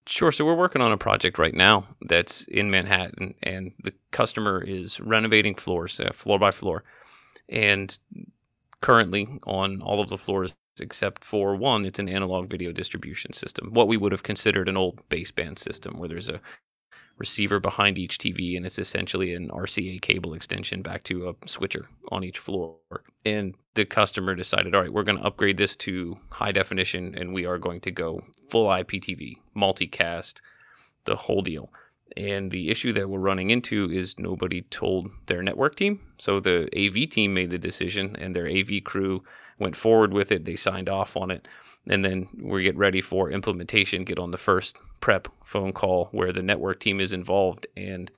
Sure. 0.06 0.32
So 0.32 0.44
we're 0.44 0.56
working 0.56 0.82
on 0.82 0.90
a 0.90 0.98
project 0.98 1.38
right 1.38 1.54
now 1.54 1.86
that's 2.00 2.42
in 2.42 2.70
Manhattan, 2.70 3.34
and 3.42 3.72
the 3.84 3.92
customer 4.10 4.62
is 4.62 4.98
renovating 4.98 5.54
floors, 5.54 6.00
uh, 6.00 6.10
floor 6.12 6.40
by 6.40 6.50
floor. 6.50 6.82
And 7.48 7.96
currently, 8.80 9.38
on 9.44 9.80
all 9.80 10.00
of 10.00 10.08
the 10.08 10.18
floors 10.18 10.54
except 10.80 11.22
for 11.22 11.54
one, 11.54 11.84
it's 11.84 11.98
an 11.98 12.08
analog 12.08 12.50
video 12.50 12.72
distribution 12.72 13.32
system, 13.32 13.70
what 13.72 13.88
we 13.88 13.96
would 13.96 14.10
have 14.12 14.22
considered 14.22 14.68
an 14.68 14.76
old 14.76 15.00
baseband 15.08 15.58
system, 15.58 15.98
where 15.98 16.08
there's 16.08 16.30
a 16.30 16.40
receiver 17.18 17.60
behind 17.60 17.98
each 17.98 18.18
TV, 18.18 18.56
and 18.56 18.66
it's 18.66 18.78
essentially 18.78 19.34
an 19.34 19.48
RCA 19.48 20.00
cable 20.00 20.34
extension 20.34 20.82
back 20.82 21.04
to 21.04 21.28
a 21.28 21.48
switcher 21.48 21.88
on 22.10 22.24
each 22.24 22.38
floor. 22.38 22.76
And 23.24 23.54
the 23.74 23.84
customer 23.84 24.34
decided, 24.34 24.74
all 24.74 24.82
right, 24.82 24.92
we're 24.92 25.02
going 25.02 25.18
to 25.18 25.24
upgrade 25.24 25.56
this 25.56 25.76
to 25.76 26.16
high 26.30 26.52
definition, 26.52 27.14
and 27.16 27.32
we 27.32 27.46
are 27.46 27.58
going 27.58 27.80
to 27.82 27.90
go 27.90 28.22
full 28.50 28.68
IPTV, 28.68 29.36
multicast, 29.56 30.40
the 31.04 31.16
whole 31.16 31.42
deal. 31.42 31.70
And 32.16 32.50
the 32.50 32.70
issue 32.70 32.92
that 32.92 33.08
we're 33.08 33.20
running 33.20 33.50
into 33.50 33.90
is 33.90 34.18
nobody 34.18 34.62
told 34.62 35.10
their 35.26 35.42
network 35.42 35.76
team. 35.76 36.00
So 36.18 36.40
the 36.40 36.68
AV 36.76 37.08
team 37.08 37.32
made 37.34 37.50
the 37.50 37.58
decision, 37.58 38.16
and 38.18 38.36
their 38.36 38.48
AV 38.48 38.84
crew 38.84 39.22
went 39.58 39.76
forward 39.76 40.12
with 40.12 40.30
it. 40.30 40.44
They 40.44 40.56
signed 40.56 40.88
off 40.88 41.16
on 41.16 41.30
it 41.30 41.48
and 41.86 42.04
then 42.04 42.28
we 42.40 42.62
get 42.62 42.76
ready 42.76 43.00
for 43.00 43.30
implementation, 43.30 44.04
get 44.04 44.18
on 44.18 44.30
the 44.30 44.38
first 44.38 44.78
prep 45.00 45.28
phone 45.44 45.72
call 45.72 46.08
where 46.12 46.32
the 46.32 46.42
network 46.42 46.80
team 46.80 47.00
is 47.00 47.12
involved 47.12 47.66
and 47.76 48.10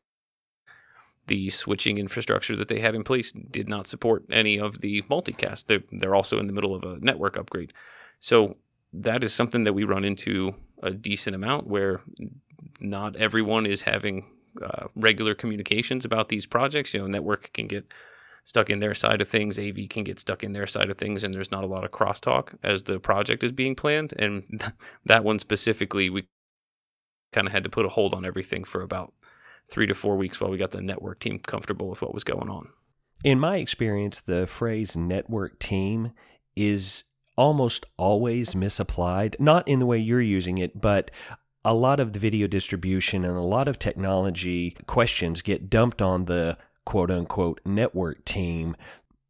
the 1.26 1.49
switching 1.50 1.96
infrastructure 1.96 2.55
that 2.56 2.69
they 2.69 2.81
had 2.81 2.94
in 2.94 3.02
place 3.02 3.32
did 3.32 3.69
not 3.69 3.87
support 3.87 4.25
any 4.31 4.58
of 4.58 4.81
the 4.81 5.02
multicast. 5.02 5.66
They're, 5.66 5.82
they're 5.90 6.14
also 6.14 6.38
in 6.38 6.46
the 6.46 6.52
middle 6.52 6.75
of 6.75 6.82
a 6.84 6.99
network 7.00 7.38
upgrade. 7.38 7.72
So 8.20 8.56
that 8.93 9.25
is 9.25 9.32
something 9.32 9.64
that 9.64 9.72
we 9.72 9.84
run 9.84 10.05
into 10.05 10.55
a 10.82 10.90
decent 10.90 11.34
amount 11.34 11.67
where 11.67 12.02
not 12.81 13.17
everyone 13.17 13.64
is 13.64 13.82
having 13.82 14.26
uh, 14.62 14.87
regular 14.94 15.34
communications 15.34 16.05
about 16.05 16.28
these 16.28 16.46
projects. 16.46 16.93
You 16.93 17.00
know, 17.00 17.06
network 17.06 17.52
can 17.55 17.67
get 17.67 17.87
stuck 18.44 18.70
in 18.70 18.81
their 18.81 18.94
side 18.94 19.20
of 19.20 19.29
things. 19.29 19.58
AV 19.58 19.88
can 19.88 20.05
get 20.05 20.20
stuck 20.20 20.44
in 20.44 20.52
their 20.52 20.67
side 20.67 20.91
of 20.91 20.99
things, 20.99 21.25
and 21.25 21.32
there's 21.32 21.50
not 21.50 21.64
a 21.64 21.69
lot 21.69 21.85
of 21.85 21.91
crosstalk 21.91 22.55
as 22.62 22.85
the 22.85 23.00
project 23.00 23.43
is 23.43 23.52
being 23.52 23.75
planned. 23.75 24.12
And 24.19 24.62
that 25.05 25.25
one 25.25 25.38
specifically, 25.38 26.11
we 26.11 26.29
kind 27.32 27.46
of 27.46 27.52
had 27.52 27.64
to 27.64 27.70
put 27.70 27.87
a 27.87 27.91
hold 27.91 28.14
on 28.14 28.25
everything 28.25 28.64
for 28.64 28.82
about 28.82 29.12
three 29.70 29.87
to 29.87 29.94
four 29.94 30.17
weeks 30.17 30.41
while 30.41 30.50
we 30.50 30.58
got 30.58 30.70
the 30.70 30.81
network 30.81 31.19
team 31.19 31.38
comfortable 31.38 31.88
with 31.88 32.02
what 32.02 32.14
was 32.14 32.25
going 32.25 32.49
on. 32.49 32.69
In 33.25 33.41
my 33.41 33.56
experience, 33.56 34.20
the 34.20 34.46
phrase 34.46 34.96
network 34.96 35.58
team 35.58 36.13
is 36.55 37.05
almost 37.36 37.86
always 37.96 38.55
misapplied, 38.55 39.36
not 39.39 39.67
in 39.67 39.79
the 39.79 39.86
way 39.86 39.98
you're 39.98 40.20
using 40.20 40.58
it, 40.58 40.81
but 40.81 41.10
a 41.65 41.74
lot 41.74 41.98
of 41.98 42.13
the 42.13 42.19
video 42.19 42.46
distribution 42.46 43.24
and 43.24 43.36
a 43.36 43.43
lot 43.43 43.67
of 43.67 43.79
technology 43.79 44.77
questions 44.86 45.43
get 45.43 45.70
dumped 45.70 46.03
on 46.03 46.27
the 46.27 46.58
quote 46.84 47.10
unquote 47.10 47.60
network 47.64 48.24
team, 48.24 48.76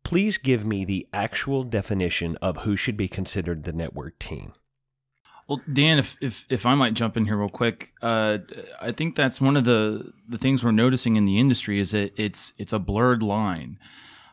please 0.04 0.38
give 0.38 0.64
me 0.64 0.84
the 0.84 1.06
actual 1.12 1.64
definition 1.64 2.36
of 2.42 2.58
who 2.58 2.76
should 2.76 2.96
be 2.96 3.08
considered 3.08 3.64
the 3.64 3.72
network 3.72 4.18
team. 4.18 4.52
Well, 5.48 5.60
Dan, 5.70 5.98
if, 5.98 6.16
if, 6.22 6.46
if 6.48 6.64
I 6.64 6.74
might 6.74 6.94
jump 6.94 7.16
in 7.16 7.26
here 7.26 7.36
real 7.36 7.50
quick, 7.50 7.92
uh, 8.00 8.38
I 8.80 8.92
think 8.92 9.14
that's 9.14 9.40
one 9.40 9.56
of 9.56 9.64
the, 9.64 10.12
the 10.26 10.38
things 10.38 10.64
we're 10.64 10.70
noticing 10.70 11.16
in 11.16 11.26
the 11.26 11.38
industry 11.38 11.78
is 11.78 11.90
that 11.90 12.12
it's 12.16 12.54
it's 12.56 12.72
a 12.72 12.78
blurred 12.78 13.22
line. 13.22 13.78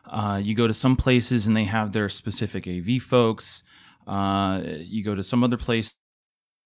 Uh, 0.06 0.40
you 0.42 0.54
go 0.54 0.66
to 0.66 0.74
some 0.74 0.96
places 0.96 1.46
and 1.46 1.56
they 1.56 1.64
have 1.64 1.92
their 1.92 2.08
specific 2.08 2.66
AV 2.66 3.02
folks. 3.02 3.62
Uh, 4.06 4.62
you 4.64 5.04
go 5.04 5.14
to 5.14 5.22
some 5.22 5.44
other 5.44 5.56
places 5.56 5.96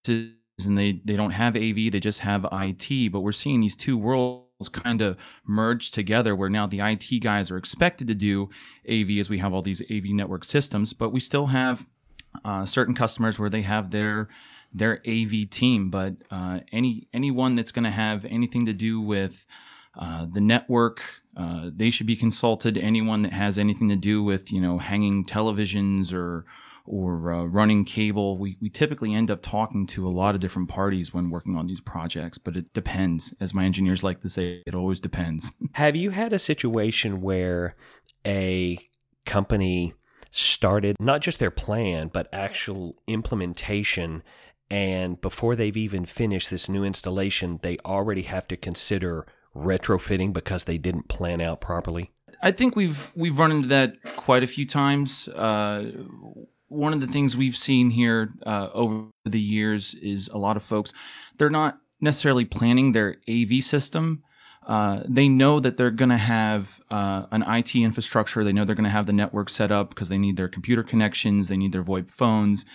and 0.07 0.77
they, 0.77 1.01
they 1.03 1.15
don't 1.15 1.31
have 1.31 1.55
AV, 1.55 1.91
they 1.91 1.99
just 1.99 2.19
have 2.19 2.47
IT. 2.51 3.11
But 3.11 3.19
we're 3.21 3.31
seeing 3.33 3.59
these 3.59 3.75
two 3.75 3.97
worlds 3.97 4.46
kind 4.65 5.01
of 5.01 5.17
merged 5.45 5.93
together 5.93 6.35
where 6.35 6.49
now 6.49 6.65
the 6.65 6.79
IT 6.79 7.19
guys 7.21 7.51
are 7.51 7.57
expected 7.57 8.07
to 8.07 8.15
do 8.15 8.49
AV 8.89 9.11
as 9.19 9.29
we 9.29 9.37
have 9.37 9.53
all 9.53 9.61
these 9.61 9.83
AV 9.91 10.05
network 10.05 10.43
systems, 10.43 10.93
but 10.93 11.11
we 11.11 11.19
still 11.19 11.47
have 11.47 11.87
uh, 12.43 12.65
certain 12.65 12.95
customers 12.95 13.37
where 13.37 13.49
they 13.49 13.61
have 13.61 13.91
their 13.91 14.27
their 14.73 15.01
AV 15.07 15.49
team. 15.49 15.89
But 15.89 16.15
uh, 16.31 16.61
any 16.71 17.07
anyone 17.13 17.55
that's 17.55 17.71
going 17.71 17.85
to 17.85 17.91
have 17.91 18.25
anything 18.25 18.65
to 18.65 18.73
do 18.73 18.99
with 18.99 19.45
uh, 19.95 20.25
the 20.31 20.41
network, 20.41 21.03
uh, 21.35 21.69
they 21.73 21.91
should 21.91 22.07
be 22.07 22.15
consulted. 22.15 22.77
Anyone 22.77 23.21
that 23.21 23.33
has 23.33 23.59
anything 23.59 23.89
to 23.89 23.95
do 23.95 24.23
with 24.23 24.51
you 24.51 24.59
know 24.59 24.79
hanging 24.79 25.23
televisions 25.23 26.11
or 26.11 26.45
or 26.87 27.31
uh, 27.31 27.43
running 27.43 27.85
cable. 27.85 28.37
We, 28.37 28.57
we 28.61 28.69
typically 28.69 29.13
end 29.13 29.29
up 29.29 29.41
talking 29.41 29.85
to 29.87 30.07
a 30.07 30.09
lot 30.09 30.35
of 30.35 30.41
different 30.41 30.69
parties 30.69 31.13
when 31.13 31.29
working 31.29 31.55
on 31.55 31.67
these 31.67 31.81
projects, 31.81 32.37
but 32.37 32.55
it 32.55 32.73
depends. 32.73 33.33
As 33.39 33.53
my 33.53 33.65
engineers 33.65 34.03
like 34.03 34.21
to 34.21 34.29
say, 34.29 34.63
it 34.65 34.73
always 34.73 34.99
depends. 34.99 35.51
Have 35.73 35.95
you 35.95 36.11
had 36.11 36.33
a 36.33 36.39
situation 36.39 37.21
where 37.21 37.75
a 38.25 38.79
company 39.25 39.93
started 40.31 40.95
not 40.99 41.21
just 41.21 41.39
their 41.39 41.51
plan, 41.51 42.09
but 42.11 42.29
actual 42.31 42.95
implementation? 43.07 44.23
And 44.69 45.19
before 45.21 45.55
they've 45.55 45.77
even 45.77 46.05
finished 46.05 46.49
this 46.49 46.67
new 46.67 46.83
installation, 46.83 47.59
they 47.61 47.77
already 47.85 48.23
have 48.23 48.47
to 48.49 48.57
consider 48.57 49.25
retrofitting 49.57 50.33
because 50.33 50.65
they 50.65 50.77
didn't 50.77 51.07
plan 51.07 51.41
out 51.41 51.61
properly? 51.61 52.11
I 52.41 52.51
think 52.51 52.75
we've 52.75 53.11
we've 53.15 53.37
run 53.37 53.51
into 53.51 53.67
that 53.69 54.01
quite 54.15 54.43
a 54.43 54.47
few 54.47 54.65
times. 54.65 55.27
Uh, 55.29 55.91
one 56.69 56.93
of 56.93 57.01
the 57.01 57.07
things 57.07 57.35
we've 57.37 57.55
seen 57.55 57.91
here 57.91 58.33
uh, 58.45 58.69
over 58.73 59.07
the 59.25 59.39
years 59.39 59.95
is 59.95 60.27
a 60.29 60.37
lot 60.37 60.57
of 60.57 60.63
folks 60.63 60.93
they're 61.37 61.49
not 61.49 61.79
necessarily 62.01 62.45
planning 62.45 62.91
their 62.91 63.17
AV 63.29 63.63
system. 63.63 64.23
Uh, 64.65 65.01
they 65.07 65.29
know 65.29 65.61
that 65.61 65.77
they're 65.77 65.89
going 65.89 66.09
to 66.09 66.17
have 66.17 66.81
uh, 66.91 67.25
an 67.31 67.41
IT 67.43 67.73
infrastructure. 67.75 68.43
They 68.43 68.51
know 68.51 68.65
they're 68.65 68.75
going 68.75 68.83
to 68.83 68.89
have 68.89 69.05
the 69.05 69.13
network 69.13 69.49
set 69.49 69.71
up 69.71 69.89
because 69.89 70.09
they 70.09 70.17
need 70.17 70.35
their 70.35 70.49
computer 70.49 70.83
connections. 70.83 71.47
They 71.47 71.55
need 71.55 71.71
their 71.71 71.83
VoIP 71.83 72.11
phones. 72.11 72.65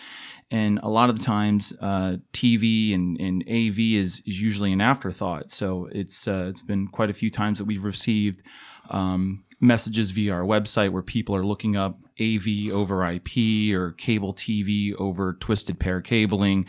And 0.51 0.81
a 0.83 0.89
lot 0.89 1.11
of 1.11 1.19
the 1.19 1.25
times, 1.25 1.73
uh, 1.81 2.17
TV 2.33 2.95
and, 2.95 3.19
and 3.21 3.43
AV 3.43 3.79
is, 3.79 4.23
is 4.27 4.41
usually 4.41 4.73
an 4.73 4.81
afterthought. 4.81 5.51
So 5.51 5.89
it's 5.93 6.27
uh, 6.27 6.47
it's 6.49 6.63
been 6.63 6.89
quite 6.89 7.11
a 7.11 7.15
few 7.15 7.31
times 7.31 7.59
that 7.59 7.65
we've 7.65 7.85
received 7.85 8.43
um, 8.91 9.45
messages 9.62 10.11
via 10.11 10.35
our 10.35 10.42
website 10.42 10.90
where 10.90 11.02
people 11.02 11.35
are 11.35 11.47
looking 11.47 11.76
up 11.76 12.00
AV 12.21 12.71
over 12.71 13.09
IP 13.09 13.73
or 13.73 13.92
cable 13.92 14.35
TV 14.35 14.95
over 14.99 15.35
twisted 15.35 15.78
pair 15.78 16.02
cabling, 16.02 16.66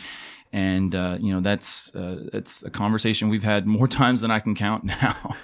and 0.53 0.95
uh, 0.95 1.17
you 1.19 1.33
know 1.33 1.41
that's 1.41 1.93
uh, 1.95 2.29
that's 2.31 2.63
a 2.63 2.69
conversation 2.69 3.27
we've 3.27 3.43
had 3.43 3.67
more 3.67 3.87
times 3.99 4.21
than 4.21 4.31
I 4.31 4.39
can 4.39 4.55
count 4.55 4.85
now. 4.85 5.35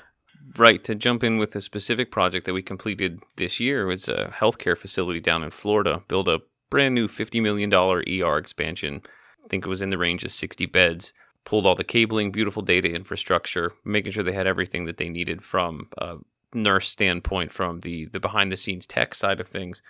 Right. 0.57 0.83
To 0.85 0.95
jump 0.95 1.23
in 1.23 1.37
with 1.37 1.55
a 1.55 1.61
specific 1.61 2.11
project 2.11 2.45
that 2.45 2.53
we 2.53 2.61
completed 2.61 3.19
this 3.37 3.59
year 3.59 3.85
was 3.85 4.09
a 4.09 4.33
healthcare 4.39 4.77
facility 4.77 5.19
down 5.19 5.43
in 5.43 5.51
Florida. 5.51 6.03
Build 6.07 6.27
a 6.27 6.39
brand 6.69 6.95
new 6.95 7.07
$50 7.07 7.41
million 7.41 7.73
ER 7.73 8.37
expansion. 8.37 9.01
I 9.43 9.47
think 9.47 9.65
it 9.65 9.69
was 9.69 9.81
in 9.81 9.89
the 9.89 9.97
range 9.97 10.23
of 10.23 10.31
60 10.31 10.65
beds. 10.65 11.13
Pulled 11.45 11.65
all 11.65 11.75
the 11.75 11.83
cabling, 11.83 12.31
beautiful 12.31 12.61
data 12.61 12.89
infrastructure, 12.89 13.71
making 13.85 14.11
sure 14.11 14.23
they 14.23 14.33
had 14.33 14.47
everything 14.47 14.85
that 14.85 14.97
they 14.97 15.07
needed 15.07 15.43
from 15.43 15.87
a 15.97 16.17
nurse 16.53 16.89
standpoint, 16.89 17.51
from 17.51 17.81
the, 17.81 18.05
the 18.05 18.19
behind 18.19 18.51
the 18.51 18.57
scenes 18.57 18.85
tech 18.85 19.15
side 19.15 19.39
of 19.39 19.47
things. 19.47 19.81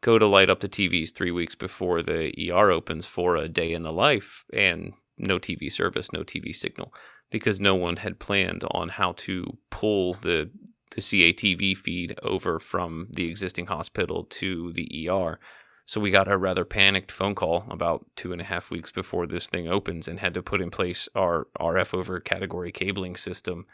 Go 0.00 0.18
to 0.18 0.26
light 0.26 0.50
up 0.50 0.60
the 0.60 0.68
TVs 0.68 1.12
three 1.12 1.30
weeks 1.30 1.54
before 1.54 2.02
the 2.02 2.50
ER 2.50 2.70
opens 2.70 3.06
for 3.06 3.36
a 3.36 3.48
day 3.48 3.72
in 3.72 3.82
the 3.82 3.92
life, 3.92 4.44
and 4.52 4.92
no 5.18 5.38
TV 5.38 5.72
service, 5.72 6.12
no 6.12 6.20
TV 6.20 6.54
signal 6.54 6.92
because 7.30 7.60
no 7.60 7.74
one 7.74 7.96
had 7.96 8.18
planned 8.18 8.64
on 8.70 8.88
how 8.88 9.12
to 9.12 9.58
pull 9.70 10.14
the 10.14 10.50
the 10.92 11.00
CATV 11.00 11.76
feed 11.76 12.18
over 12.22 12.60
from 12.60 13.08
the 13.10 13.28
existing 13.28 13.66
hospital 13.66 14.24
to 14.24 14.72
the 14.72 15.08
ER. 15.10 15.38
So 15.84 16.00
we 16.00 16.10
got 16.10 16.30
a 16.30 16.38
rather 16.38 16.64
panicked 16.64 17.10
phone 17.10 17.34
call 17.34 17.66
about 17.68 18.06
two 18.14 18.32
and 18.32 18.40
a 18.40 18.44
half 18.44 18.70
weeks 18.70 18.92
before 18.92 19.26
this 19.26 19.48
thing 19.48 19.68
opens 19.68 20.06
and 20.06 20.20
had 20.20 20.32
to 20.34 20.42
put 20.42 20.62
in 20.62 20.70
place 20.70 21.08
our 21.14 21.48
RF 21.60 21.92
over 21.92 22.20
category 22.20 22.70
cabling 22.70 23.16
system 23.16 23.66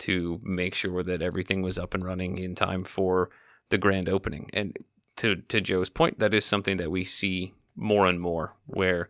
to 0.00 0.40
make 0.42 0.74
sure 0.74 1.02
that 1.02 1.22
everything 1.22 1.62
was 1.62 1.78
up 1.78 1.94
and 1.94 2.04
running 2.04 2.38
in 2.38 2.54
time 2.54 2.84
for 2.84 3.30
the 3.70 3.78
grand 3.78 4.08
opening. 4.08 4.50
And 4.52 4.76
to 5.16 5.36
to 5.36 5.60
Joe's 5.60 5.88
point, 5.88 6.18
that 6.18 6.34
is 6.34 6.44
something 6.44 6.76
that 6.76 6.90
we 6.90 7.04
see 7.04 7.54
more 7.74 8.06
and 8.06 8.20
more 8.20 8.54
where 8.66 9.08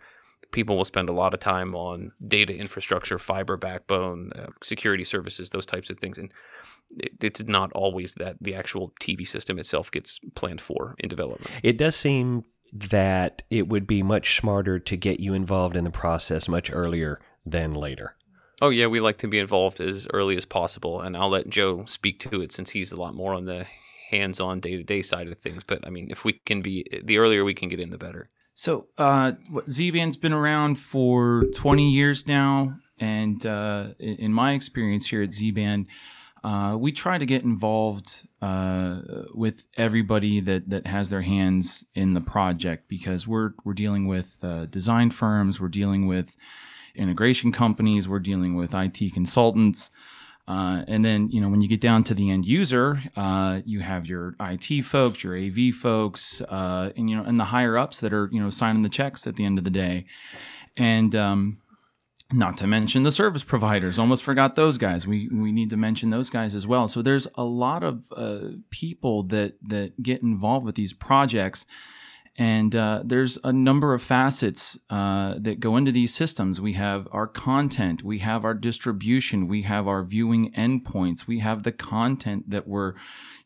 people 0.52 0.76
will 0.76 0.84
spend 0.84 1.08
a 1.08 1.12
lot 1.12 1.34
of 1.34 1.40
time 1.40 1.74
on 1.74 2.12
data 2.26 2.54
infrastructure, 2.54 3.18
fiber 3.18 3.56
backbone, 3.56 4.32
uh, 4.34 4.46
security 4.62 5.04
services, 5.04 5.50
those 5.50 5.66
types 5.66 5.90
of 5.90 5.98
things. 5.98 6.18
And 6.18 6.32
it, 6.96 7.12
it's 7.22 7.44
not 7.44 7.72
always 7.72 8.14
that 8.14 8.36
the 8.40 8.54
actual 8.54 8.92
TV 9.00 9.26
system 9.26 9.58
itself 9.58 9.90
gets 9.90 10.20
planned 10.34 10.60
for 10.60 10.94
in 10.98 11.08
development. 11.08 11.50
It 11.62 11.76
does 11.76 11.96
seem 11.96 12.44
that 12.72 13.42
it 13.50 13.68
would 13.68 13.86
be 13.86 14.02
much 14.02 14.36
smarter 14.36 14.78
to 14.78 14.96
get 14.96 15.20
you 15.20 15.34
involved 15.34 15.76
in 15.76 15.84
the 15.84 15.90
process 15.90 16.48
much 16.48 16.70
earlier 16.72 17.20
than 17.44 17.72
later. 17.72 18.16
Oh, 18.62 18.70
yeah, 18.70 18.86
we 18.86 19.00
like 19.00 19.18
to 19.18 19.28
be 19.28 19.38
involved 19.38 19.80
as 19.80 20.06
early 20.12 20.36
as 20.36 20.46
possible. 20.46 21.00
And 21.00 21.16
I'll 21.16 21.28
let 21.28 21.48
Joe 21.48 21.84
speak 21.86 22.18
to 22.20 22.40
it 22.40 22.52
since 22.52 22.70
he's 22.70 22.90
a 22.90 22.96
lot 22.96 23.14
more 23.14 23.34
on 23.34 23.44
the 23.44 23.66
hands 24.10 24.40
on 24.40 24.60
day 24.60 24.76
to 24.76 24.82
day 24.82 25.02
side 25.02 25.28
of 25.28 25.38
things. 25.38 25.62
But 25.64 25.86
I 25.86 25.90
mean, 25.90 26.10
if 26.10 26.24
we 26.24 26.34
can 26.44 26.62
be, 26.62 26.86
the 27.04 27.18
earlier 27.18 27.44
we 27.44 27.54
can 27.54 27.68
get 27.68 27.80
in, 27.80 27.90
the 27.90 27.98
better. 27.98 28.28
So, 28.54 28.86
uh, 28.96 29.32
Z-Band's 29.68 30.16
been 30.16 30.32
around 30.32 30.76
for 30.76 31.44
20 31.54 31.90
years 31.90 32.26
now, 32.26 32.78
and 32.98 33.44
uh, 33.44 33.88
in 33.98 34.32
my 34.32 34.54
experience 34.54 35.10
here 35.10 35.22
at 35.22 35.34
Z-Band, 35.34 35.84
uh, 36.42 36.74
we 36.78 36.90
try 36.90 37.18
to 37.18 37.26
get 37.26 37.42
involved 37.42 38.26
uh, 38.40 39.00
with 39.34 39.66
everybody 39.76 40.40
that, 40.40 40.70
that 40.70 40.86
has 40.86 41.10
their 41.10 41.20
hands 41.20 41.84
in 41.94 42.14
the 42.14 42.20
project 42.22 42.88
because 42.88 43.26
we're 43.26 43.50
we're 43.64 43.74
dealing 43.74 44.06
with 44.06 44.38
uh, 44.42 44.64
design 44.66 45.10
firms, 45.10 45.60
we're 45.60 45.68
dealing 45.68 46.06
with 46.06 46.36
integration 46.96 47.52
companies, 47.52 48.08
we're 48.08 48.18
dealing 48.18 48.54
with 48.56 48.74
IT 48.74 49.12
consultants. 49.12 49.90
Uh, 50.48 50.84
and 50.86 51.04
then, 51.04 51.28
you 51.28 51.40
know, 51.40 51.48
when 51.48 51.60
you 51.60 51.68
get 51.68 51.80
down 51.80 52.04
to 52.04 52.14
the 52.14 52.30
end 52.30 52.44
user, 52.44 53.02
uh, 53.16 53.60
you 53.64 53.80
have 53.80 54.06
your 54.06 54.36
IT 54.40 54.82
folks, 54.82 55.24
your 55.24 55.36
AV 55.36 55.74
folks, 55.74 56.40
uh, 56.42 56.92
and 56.96 57.10
you 57.10 57.16
know, 57.16 57.24
and 57.24 57.40
the 57.40 57.46
higher 57.46 57.76
ups 57.76 57.98
that 58.00 58.12
are 58.12 58.28
you 58.30 58.40
know 58.40 58.48
signing 58.48 58.82
the 58.82 58.88
checks 58.88 59.26
at 59.26 59.34
the 59.34 59.44
end 59.44 59.58
of 59.58 59.64
the 59.64 59.70
day, 59.70 60.06
and 60.76 61.16
um, 61.16 61.58
not 62.32 62.56
to 62.58 62.66
mention 62.68 63.02
the 63.02 63.10
service 63.10 63.42
providers. 63.42 63.98
Almost 63.98 64.22
forgot 64.22 64.54
those 64.54 64.78
guys. 64.78 65.04
We 65.04 65.28
we 65.28 65.50
need 65.50 65.70
to 65.70 65.76
mention 65.76 66.10
those 66.10 66.30
guys 66.30 66.54
as 66.54 66.64
well. 66.64 66.86
So 66.86 67.02
there's 67.02 67.26
a 67.34 67.44
lot 67.44 67.82
of 67.82 68.04
uh, 68.16 68.50
people 68.70 69.24
that 69.24 69.54
that 69.68 70.00
get 70.00 70.22
involved 70.22 70.64
with 70.64 70.76
these 70.76 70.92
projects 70.92 71.66
and 72.38 72.76
uh, 72.76 73.00
there's 73.02 73.38
a 73.44 73.52
number 73.52 73.94
of 73.94 74.02
facets 74.02 74.78
uh, 74.90 75.36
that 75.38 75.58
go 75.58 75.76
into 75.76 75.90
these 75.90 76.14
systems. 76.14 76.60
We 76.60 76.74
have 76.74 77.08
our 77.10 77.26
content, 77.26 78.02
we 78.02 78.18
have 78.18 78.44
our 78.44 78.52
distribution, 78.52 79.48
we 79.48 79.62
have 79.62 79.88
our 79.88 80.04
viewing 80.04 80.52
endpoints, 80.52 81.26
we 81.26 81.38
have 81.38 81.62
the 81.62 81.72
content 81.72 82.50
that 82.50 82.68
we're, 82.68 82.92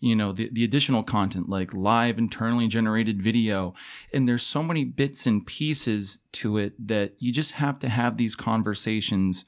you 0.01 0.17
know, 0.17 0.33
the, 0.33 0.51
the 0.53 0.65
additional 0.65 1.05
content 1.05 1.49
like 1.49 1.73
live 1.73 2.19
internally 2.19 2.67
generated 2.67 3.23
video. 3.23 3.75
And 4.13 4.29
there's 4.29 4.43
so 4.43 4.63
many 4.63 4.85
bits 4.85 5.25
and 5.25 5.47
pieces 5.47 6.19
to 6.33 6.59
it 6.59 6.75
that 6.89 7.15
you 7.19 7.33
just 7.33 7.53
have 7.53 7.79
to 7.81 7.89
have 7.89 8.17
these 8.17 8.35
conversations 8.35 9.45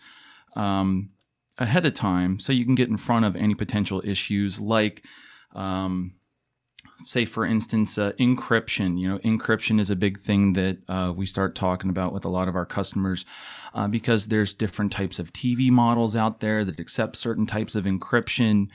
um, 0.54 1.10
ahead 1.58 1.84
of 1.84 1.94
time 1.94 2.38
so 2.38 2.52
you 2.52 2.64
can 2.64 2.76
get 2.76 2.88
in 2.88 2.96
front 2.96 3.24
of 3.24 3.34
any 3.34 3.54
potential 3.54 4.02
issues 4.04 4.60
like. 4.60 5.04
Um, 5.54 6.14
say 7.04 7.24
for 7.24 7.44
instance 7.44 7.98
uh, 7.98 8.12
encryption. 8.12 8.98
You 8.98 9.08
know 9.08 9.18
encryption 9.18 9.80
is 9.80 9.90
a 9.90 9.96
big 9.96 10.18
thing 10.20 10.52
that 10.54 10.78
uh, 10.88 11.12
we 11.14 11.26
start 11.26 11.54
talking 11.54 11.90
about 11.90 12.12
with 12.12 12.24
a 12.24 12.28
lot 12.28 12.48
of 12.48 12.56
our 12.56 12.66
customers 12.66 13.24
uh, 13.74 13.88
because 13.88 14.28
there's 14.28 14.54
different 14.54 14.92
types 14.92 15.18
of 15.18 15.32
tv 15.32 15.70
models 15.70 16.14
out 16.14 16.40
there 16.40 16.64
that 16.64 16.78
accept 16.78 17.16
certain 17.16 17.46
types 17.46 17.74
of 17.74 17.84
encryption. 17.84 18.68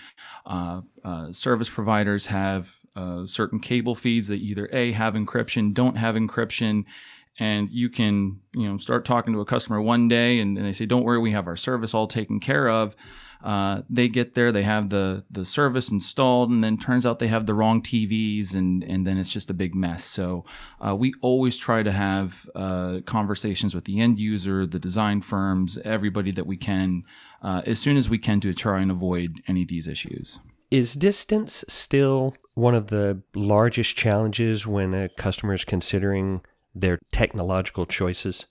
Uh, 0.45 0.81
uh, 1.03 1.31
service 1.31 1.69
providers 1.69 2.27
have 2.27 2.77
uh, 2.95 3.25
certain 3.25 3.59
cable 3.59 3.95
feeds 3.95 4.27
that 4.27 4.37
either 4.37 4.67
a 4.71 4.91
have 4.91 5.13
encryption 5.13 5.73
don't 5.73 5.97
have 5.97 6.15
encryption 6.15 6.83
and 7.39 7.69
you 7.69 7.89
can 7.89 8.39
you 8.53 8.67
know 8.67 8.77
start 8.77 9.05
talking 9.05 9.33
to 9.33 9.39
a 9.39 9.45
customer 9.45 9.81
one 9.81 10.07
day 10.07 10.39
and, 10.39 10.57
and 10.57 10.65
they 10.65 10.73
say 10.73 10.85
don't 10.85 11.03
worry 11.03 11.19
we 11.19 11.31
have 11.31 11.47
our 11.47 11.55
service 11.55 11.93
all 11.93 12.07
taken 12.07 12.39
care 12.39 12.67
of 12.67 12.95
uh, 13.43 13.81
they 13.89 14.07
get 14.07 14.33
there, 14.33 14.51
they 14.51 14.63
have 14.63 14.89
the 14.89 15.23
the 15.29 15.45
service 15.45 15.91
installed, 15.91 16.49
and 16.49 16.63
then 16.63 16.77
turns 16.77 17.05
out 17.05 17.19
they 17.19 17.27
have 17.27 17.45
the 17.45 17.53
wrong 17.53 17.81
TVs, 17.81 18.53
and 18.53 18.83
and 18.83 19.05
then 19.05 19.17
it's 19.17 19.31
just 19.31 19.49
a 19.49 19.53
big 19.53 19.75
mess. 19.75 20.05
So 20.05 20.43
uh, 20.85 20.95
we 20.95 21.13
always 21.21 21.57
try 21.57 21.83
to 21.83 21.91
have 21.91 22.49
uh, 22.55 22.99
conversations 23.05 23.75
with 23.75 23.85
the 23.85 23.99
end 23.99 24.19
user, 24.19 24.65
the 24.65 24.79
design 24.79 25.21
firms, 25.21 25.77
everybody 25.83 26.31
that 26.31 26.47
we 26.47 26.57
can, 26.57 27.03
uh, 27.41 27.61
as 27.65 27.79
soon 27.79 27.97
as 27.97 28.09
we 28.09 28.17
can 28.17 28.39
to 28.41 28.53
try 28.53 28.79
and 28.79 28.91
avoid 28.91 29.39
any 29.47 29.63
of 29.63 29.67
these 29.67 29.87
issues. 29.87 30.39
Is 30.69 30.95
distance 30.95 31.63
still 31.69 32.35
one 32.55 32.75
of 32.75 32.87
the 32.87 33.21
largest 33.33 33.95
challenges 33.95 34.67
when 34.67 34.93
a 34.93 35.07
customer 35.07 35.53
is 35.53 35.63
considering 35.63 36.41
their 36.75 36.99
technological 37.13 37.85
choices? 37.85 38.47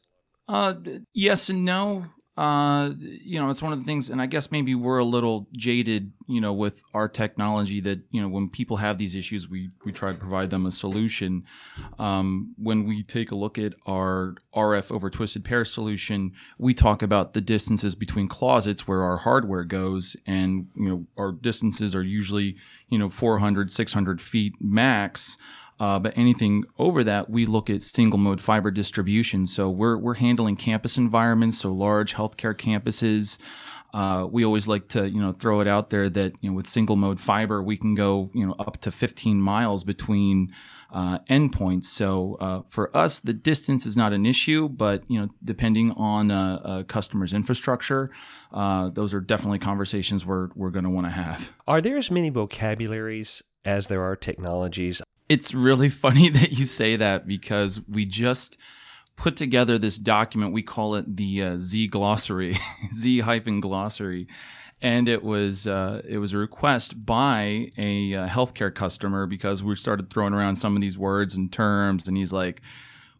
Uh, 0.48 0.74
yes 1.12 1.48
and 1.50 1.64
no 1.64 2.06
uh, 2.36 2.90
you 2.98 3.40
know, 3.40 3.48
it's 3.48 3.62
one 3.62 3.72
of 3.72 3.78
the 3.78 3.84
things, 3.84 4.10
and 4.10 4.20
I 4.20 4.26
guess 4.26 4.50
maybe 4.50 4.74
we're 4.74 4.98
a 4.98 5.04
little 5.04 5.48
jaded, 5.56 6.12
you 6.28 6.40
know, 6.40 6.52
with 6.52 6.82
our 6.92 7.08
technology 7.08 7.80
that, 7.80 8.00
you 8.10 8.20
know, 8.20 8.28
when 8.28 8.50
people 8.50 8.76
have 8.76 8.98
these 8.98 9.14
issues, 9.14 9.48
we, 9.48 9.70
we 9.86 9.92
try 9.92 10.12
to 10.12 10.18
provide 10.18 10.50
them 10.50 10.66
a 10.66 10.72
solution. 10.72 11.44
Um, 11.98 12.54
when 12.58 12.84
we 12.86 13.02
take 13.02 13.30
a 13.30 13.34
look 13.34 13.56
at 13.56 13.72
our 13.86 14.34
RF 14.54 14.92
over 14.92 15.08
twisted 15.08 15.46
pair 15.46 15.64
solution, 15.64 16.32
we 16.58 16.74
talk 16.74 17.02
about 17.02 17.32
the 17.32 17.40
distances 17.40 17.94
between 17.94 18.28
closets 18.28 18.86
where 18.86 19.02
our 19.02 19.16
hardware 19.16 19.64
goes. 19.64 20.14
And, 20.26 20.68
you 20.76 20.88
know, 20.90 21.06
our 21.16 21.32
distances 21.32 21.94
are 21.94 22.02
usually, 22.02 22.56
you 22.90 22.98
know, 22.98 23.08
400, 23.08 23.72
600 23.72 24.20
feet 24.20 24.52
max. 24.60 25.38
Uh, 25.78 25.98
but 25.98 26.16
anything 26.16 26.64
over 26.78 27.04
that, 27.04 27.28
we 27.28 27.44
look 27.44 27.68
at 27.68 27.82
single 27.82 28.18
mode 28.18 28.40
fiber 28.40 28.70
distribution. 28.70 29.46
So 29.46 29.68
we're, 29.68 29.98
we're 29.98 30.14
handling 30.14 30.56
campus 30.56 30.96
environments, 30.96 31.58
so 31.58 31.70
large 31.72 32.14
healthcare 32.14 32.54
campuses. 32.54 33.38
uh, 33.96 34.26
we 34.30 34.44
always 34.44 34.68
like 34.68 34.88
to 34.88 35.08
you 35.08 35.20
know 35.20 35.32
throw 35.32 35.60
it 35.60 35.68
out 35.68 35.90
there 35.90 36.08
that 36.10 36.32
you 36.40 36.50
know 36.50 36.56
with 36.56 36.68
single 36.68 36.96
mode 36.96 37.20
fiber 37.20 37.62
we 37.62 37.76
can 37.76 37.94
go 37.94 38.30
you 38.34 38.46
know 38.46 38.54
up 38.58 38.78
to 38.78 38.90
15 38.90 39.40
miles 39.40 39.84
between 39.84 40.52
uh, 40.92 41.18
endpoints. 41.30 41.84
So 41.84 42.36
uh, 42.40 42.62
for 42.68 42.94
us, 42.96 43.20
the 43.20 43.32
distance 43.32 43.86
is 43.86 43.96
not 43.96 44.12
an 44.12 44.26
issue, 44.26 44.68
but 44.68 45.02
you 45.08 45.20
know 45.20 45.28
depending 45.42 45.92
on 45.92 46.30
a, 46.30 46.60
a 46.64 46.84
customer's 46.84 47.32
infrastructure, 47.32 48.10
uh, 48.52 48.90
those 48.90 49.14
are 49.14 49.20
definitely 49.20 49.58
conversations 49.58 50.26
we're 50.26 50.48
we're 50.54 50.70
going 50.70 50.84
to 50.84 50.90
want 50.90 51.06
to 51.06 51.12
have. 51.12 51.52
Are 51.66 51.80
there 51.80 51.96
as 51.96 52.10
many 52.10 52.30
vocabularies 52.30 53.42
as 53.64 53.86
there 53.86 54.02
are 54.02 54.14
technologies? 54.14 55.02
It's 55.28 55.54
really 55.54 55.88
funny 56.04 56.28
that 56.30 56.52
you 56.52 56.66
say 56.66 56.96
that 56.96 57.26
because 57.26 57.80
we 57.88 58.04
just 58.04 58.56
put 59.16 59.36
together 59.36 59.78
this 59.78 59.98
document. 59.98 60.52
We 60.52 60.62
call 60.62 60.94
it 60.94 61.16
the 61.16 61.42
uh, 61.42 61.58
Z 61.58 61.88
glossary, 61.88 62.56
Z 62.94 63.20
hyphen 63.20 63.60
glossary, 63.60 64.28
and 64.80 65.08
it 65.08 65.22
was 65.22 65.66
uh, 65.66 66.02
it 66.06 66.18
was 66.18 66.32
a 66.32 66.38
request 66.38 67.04
by 67.04 67.72
a 67.76 68.14
uh, 68.14 68.28
healthcare 68.28 68.74
customer 68.74 69.26
because 69.26 69.62
we 69.62 69.74
started 69.74 70.10
throwing 70.10 70.34
around 70.34 70.56
some 70.56 70.76
of 70.76 70.82
these 70.82 70.98
words 70.98 71.34
and 71.34 71.52
terms, 71.52 72.06
and 72.06 72.16
he's 72.16 72.32
like. 72.32 72.60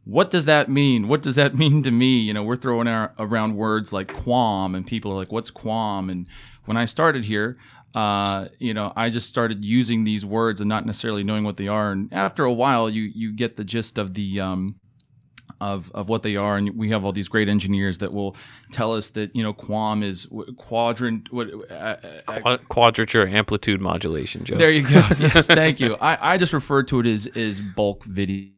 What 0.08 0.30
does 0.30 0.44
that 0.44 0.70
mean? 0.70 1.08
What 1.08 1.20
does 1.20 1.34
that 1.34 1.58
mean 1.58 1.82
to 1.82 1.90
me? 1.90 2.20
You 2.20 2.32
know, 2.32 2.44
we're 2.44 2.54
throwing 2.54 2.86
around 2.86 3.56
words 3.56 3.92
like 3.92 4.06
QAM, 4.06 4.76
and 4.76 4.86
people 4.86 5.10
are 5.10 5.16
like, 5.16 5.32
"What's 5.32 5.50
QAM?" 5.50 6.12
And 6.12 6.28
when 6.64 6.76
I 6.76 6.84
started 6.84 7.24
here, 7.24 7.58
uh, 7.96 8.48
you 8.58 8.74
know, 8.74 8.92
I 8.94 9.08
just 9.08 9.26
started 9.26 9.64
using 9.64 10.04
these 10.04 10.22
words 10.22 10.60
and 10.60 10.68
not 10.68 10.84
necessarily 10.84 11.24
knowing 11.24 11.44
what 11.44 11.56
they 11.56 11.66
are. 11.66 11.92
And 11.92 12.12
after 12.12 12.44
a 12.44 12.52
while, 12.52 12.90
you 12.90 13.10
you 13.14 13.32
get 13.32 13.56
the 13.56 13.64
gist 13.64 13.96
of 13.96 14.12
the 14.12 14.38
um, 14.38 14.78
of 15.62 15.90
of 15.94 16.06
what 16.06 16.22
they 16.22 16.36
are, 16.36 16.58
and 16.58 16.76
we 16.76 16.90
have 16.90 17.06
all 17.06 17.12
these 17.12 17.28
great 17.28 17.48
engineers 17.48 17.96
that 17.98 18.12
will 18.12 18.36
tell 18.70 18.92
us 18.92 19.08
that 19.10 19.34
you 19.34 19.42
know 19.42 19.54
QAM 19.54 20.04
is 20.04 20.26
quadrant 20.58 21.32
what 21.32 21.48
uh, 21.70 21.96
uh, 22.28 22.58
quadrature 22.68 23.26
amplitude 23.26 23.80
modulation. 23.80 24.44
Joe. 24.44 24.58
There 24.58 24.70
you 24.70 24.82
go. 24.82 24.88
yes, 25.18 25.46
thank 25.46 25.80
you. 25.80 25.96
I, 25.98 26.34
I 26.34 26.36
just 26.36 26.52
refer 26.52 26.82
to 26.82 27.00
it 27.00 27.06
as 27.06 27.26
as 27.34 27.62
bulk 27.62 28.04
video. 28.04 28.55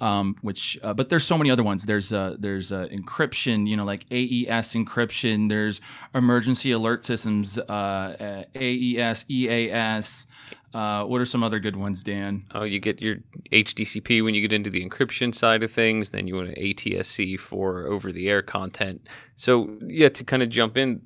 Um, 0.00 0.36
which, 0.40 0.78
uh, 0.82 0.94
but 0.94 1.10
there's 1.10 1.24
so 1.24 1.36
many 1.36 1.50
other 1.50 1.62
ones. 1.62 1.84
There's 1.84 2.12
uh, 2.12 2.36
there's 2.38 2.72
uh, 2.72 2.88
encryption, 2.90 3.68
you 3.68 3.76
know, 3.76 3.84
like 3.84 4.06
AES 4.10 4.72
encryption. 4.72 5.48
There's 5.48 5.80
emergency 6.14 6.72
alert 6.72 7.04
systems, 7.04 7.58
uh, 7.58 8.44
AES, 8.54 9.26
EAS. 9.28 10.26
Uh, 10.72 11.04
what 11.04 11.20
are 11.20 11.26
some 11.26 11.42
other 11.42 11.58
good 11.58 11.74
ones, 11.74 12.02
Dan? 12.02 12.44
Oh, 12.54 12.62
you 12.62 12.78
get 12.78 13.02
your 13.02 13.16
HDCP 13.50 14.22
when 14.24 14.34
you 14.34 14.40
get 14.40 14.52
into 14.52 14.70
the 14.70 14.88
encryption 14.88 15.34
side 15.34 15.62
of 15.64 15.72
things. 15.72 16.10
Then 16.10 16.28
you 16.28 16.36
want 16.36 16.48
an 16.48 16.54
ATSC 16.54 17.40
for 17.40 17.86
over-the-air 17.88 18.42
content. 18.42 19.06
So 19.34 19.76
yeah, 19.84 20.10
to 20.10 20.22
kind 20.22 20.42
of 20.42 20.48
jump 20.48 20.76
in, 20.76 21.02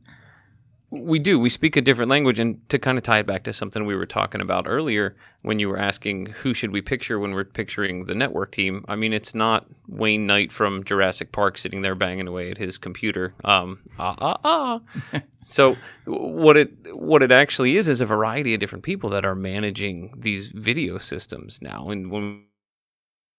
we 1.01 1.19
do. 1.19 1.39
We 1.39 1.51
speak 1.51 1.77
a 1.77 1.81
different 1.81 2.11
language, 2.11 2.39
and 2.39 2.67
to 2.69 2.79
kind 2.79 2.99
of 2.99 3.05
tie 3.05 3.19
it 3.19 3.27
back 3.27 3.45
to 3.45 3.53
something 3.53 3.85
we 3.85 3.97
were 3.97 4.07
talking 4.07 4.41
about 4.41 4.67
earlier, 4.67 5.17
when 5.43 5.59
you 5.59 5.69
were 5.69 5.79
asking 5.79 6.27
who 6.27 6.55
should 6.55 6.73
we 6.73 6.81
picture 6.81 7.19
when 7.19 7.33
we're 7.33 7.45
picturing 7.45 8.07
the 8.07 8.15
network 8.15 8.51
team. 8.53 8.85
I 8.89 8.97
mean, 8.97 9.13
it's 9.13 9.35
not 9.35 9.67
Wayne 9.87 10.27
Knight 10.27 10.51
from 10.51 10.85
Jurassic 10.85 11.33
Park 11.33 11.59
sitting 11.59 11.83
there 11.83 11.95
banging 11.95 12.27
away 12.27 12.51
at 12.51 12.59
his 12.59 12.79
computer. 12.79 13.35
Um, 13.45 13.81
ah 13.99 14.17
ah 14.21 14.39
ah. 14.45 14.81
so 15.45 15.77
what 16.07 16.57
it 16.57 16.73
what 16.95 17.23
it 17.23 17.31
actually 17.31 17.77
is 17.77 17.89
is 17.89 18.01
a 18.01 18.07
variety 18.07 18.55
of 18.55 18.61
different 18.61 18.85
people 18.85 19.11
that 19.11 19.25
are 19.25 19.35
managing 19.35 20.15
these 20.17 20.49
video 20.49 20.99
systems 20.99 21.61
now, 21.61 21.89
and 21.91 22.11
when 22.11 22.45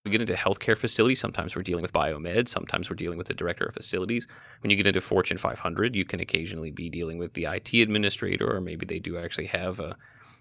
we 0.05 0.11
get 0.11 0.21
into 0.21 0.35
healthcare 0.35 0.77
facilities, 0.77 1.19
sometimes 1.19 1.55
we're 1.55 1.63
dealing 1.63 1.81
with 1.81 1.91
biomed, 1.91 2.47
sometimes 2.47 2.89
we're 2.89 2.95
dealing 2.95 3.17
with 3.17 3.27
the 3.27 3.33
director 3.33 3.65
of 3.65 3.73
facilities. 3.73 4.27
When 4.61 4.69
you 4.69 4.77
get 4.77 4.87
into 4.87 5.01
Fortune 5.01 5.37
500, 5.37 5.95
you 5.95 6.05
can 6.05 6.19
occasionally 6.19 6.71
be 6.71 6.89
dealing 6.89 7.17
with 7.17 7.33
the 7.33 7.45
IT 7.45 7.73
administrator, 7.73 8.55
or 8.55 8.61
maybe 8.61 8.85
they 8.85 8.99
do 8.99 9.17
actually 9.17 9.47
have 9.47 9.79
a 9.79 9.97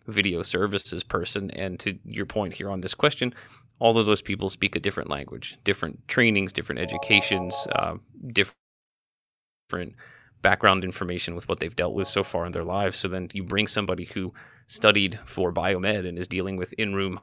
video 0.06 0.42
services 0.42 1.02
person. 1.02 1.50
And 1.52 1.80
to 1.80 1.99
your 2.04 2.26
point 2.26 2.54
here 2.54 2.71
on 2.71 2.83
this 2.83 2.94
question, 2.94 3.35
all 3.78 3.99
of 3.99 4.06
those 4.06 4.23
people 4.23 4.50
speak 4.50 4.76
a 4.76 4.80
different 4.80 5.09
language, 5.11 5.59
different 5.64 6.06
trainings, 6.09 6.52
different 6.52 6.80
educations, 6.80 7.66
uh, 7.73 7.97
different 8.33 9.94
background 10.42 10.85
information 10.85 11.35
with 11.35 11.49
what 11.49 11.59
they've 11.59 11.75
dealt 11.75 11.94
with 11.94 12.06
so 12.06 12.23
far 12.23 12.44
in 12.44 12.52
their 12.52 12.64
lives. 12.64 12.99
So 12.99 13.09
then 13.09 13.30
you 13.33 13.42
bring 13.42 13.66
somebody 13.66 14.04
who 14.04 14.35
studied 14.66 15.18
for 15.25 15.52
biomed 15.52 16.06
and 16.06 16.18
is 16.18 16.28
dealing 16.28 16.56
with 16.56 16.75
in 16.75 16.94
room 16.94 17.21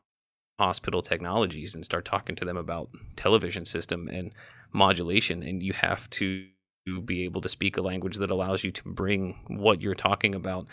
hospital 0.59 1.01
technologies 1.01 1.73
and 1.73 1.83
start 1.83 2.05
talking 2.05 2.35
to 2.35 2.45
them 2.45 2.57
about 2.57 2.89
television 3.15 3.65
system 3.65 4.07
and 4.07 4.31
modulation 4.73 5.43
and 5.43 5.63
you 5.63 5.73
have 5.73 6.09
to 6.09 6.45
be 7.05 7.23
able 7.23 7.41
to 7.41 7.49
speak 7.49 7.77
a 7.77 7.81
language 7.81 8.17
that 8.17 8.31
allows 8.31 8.63
you 8.63 8.71
to 8.71 8.83
bring 8.85 9.39
what 9.47 9.81
you're 9.81 9.95
talking 9.95 10.33
about 10.33 10.65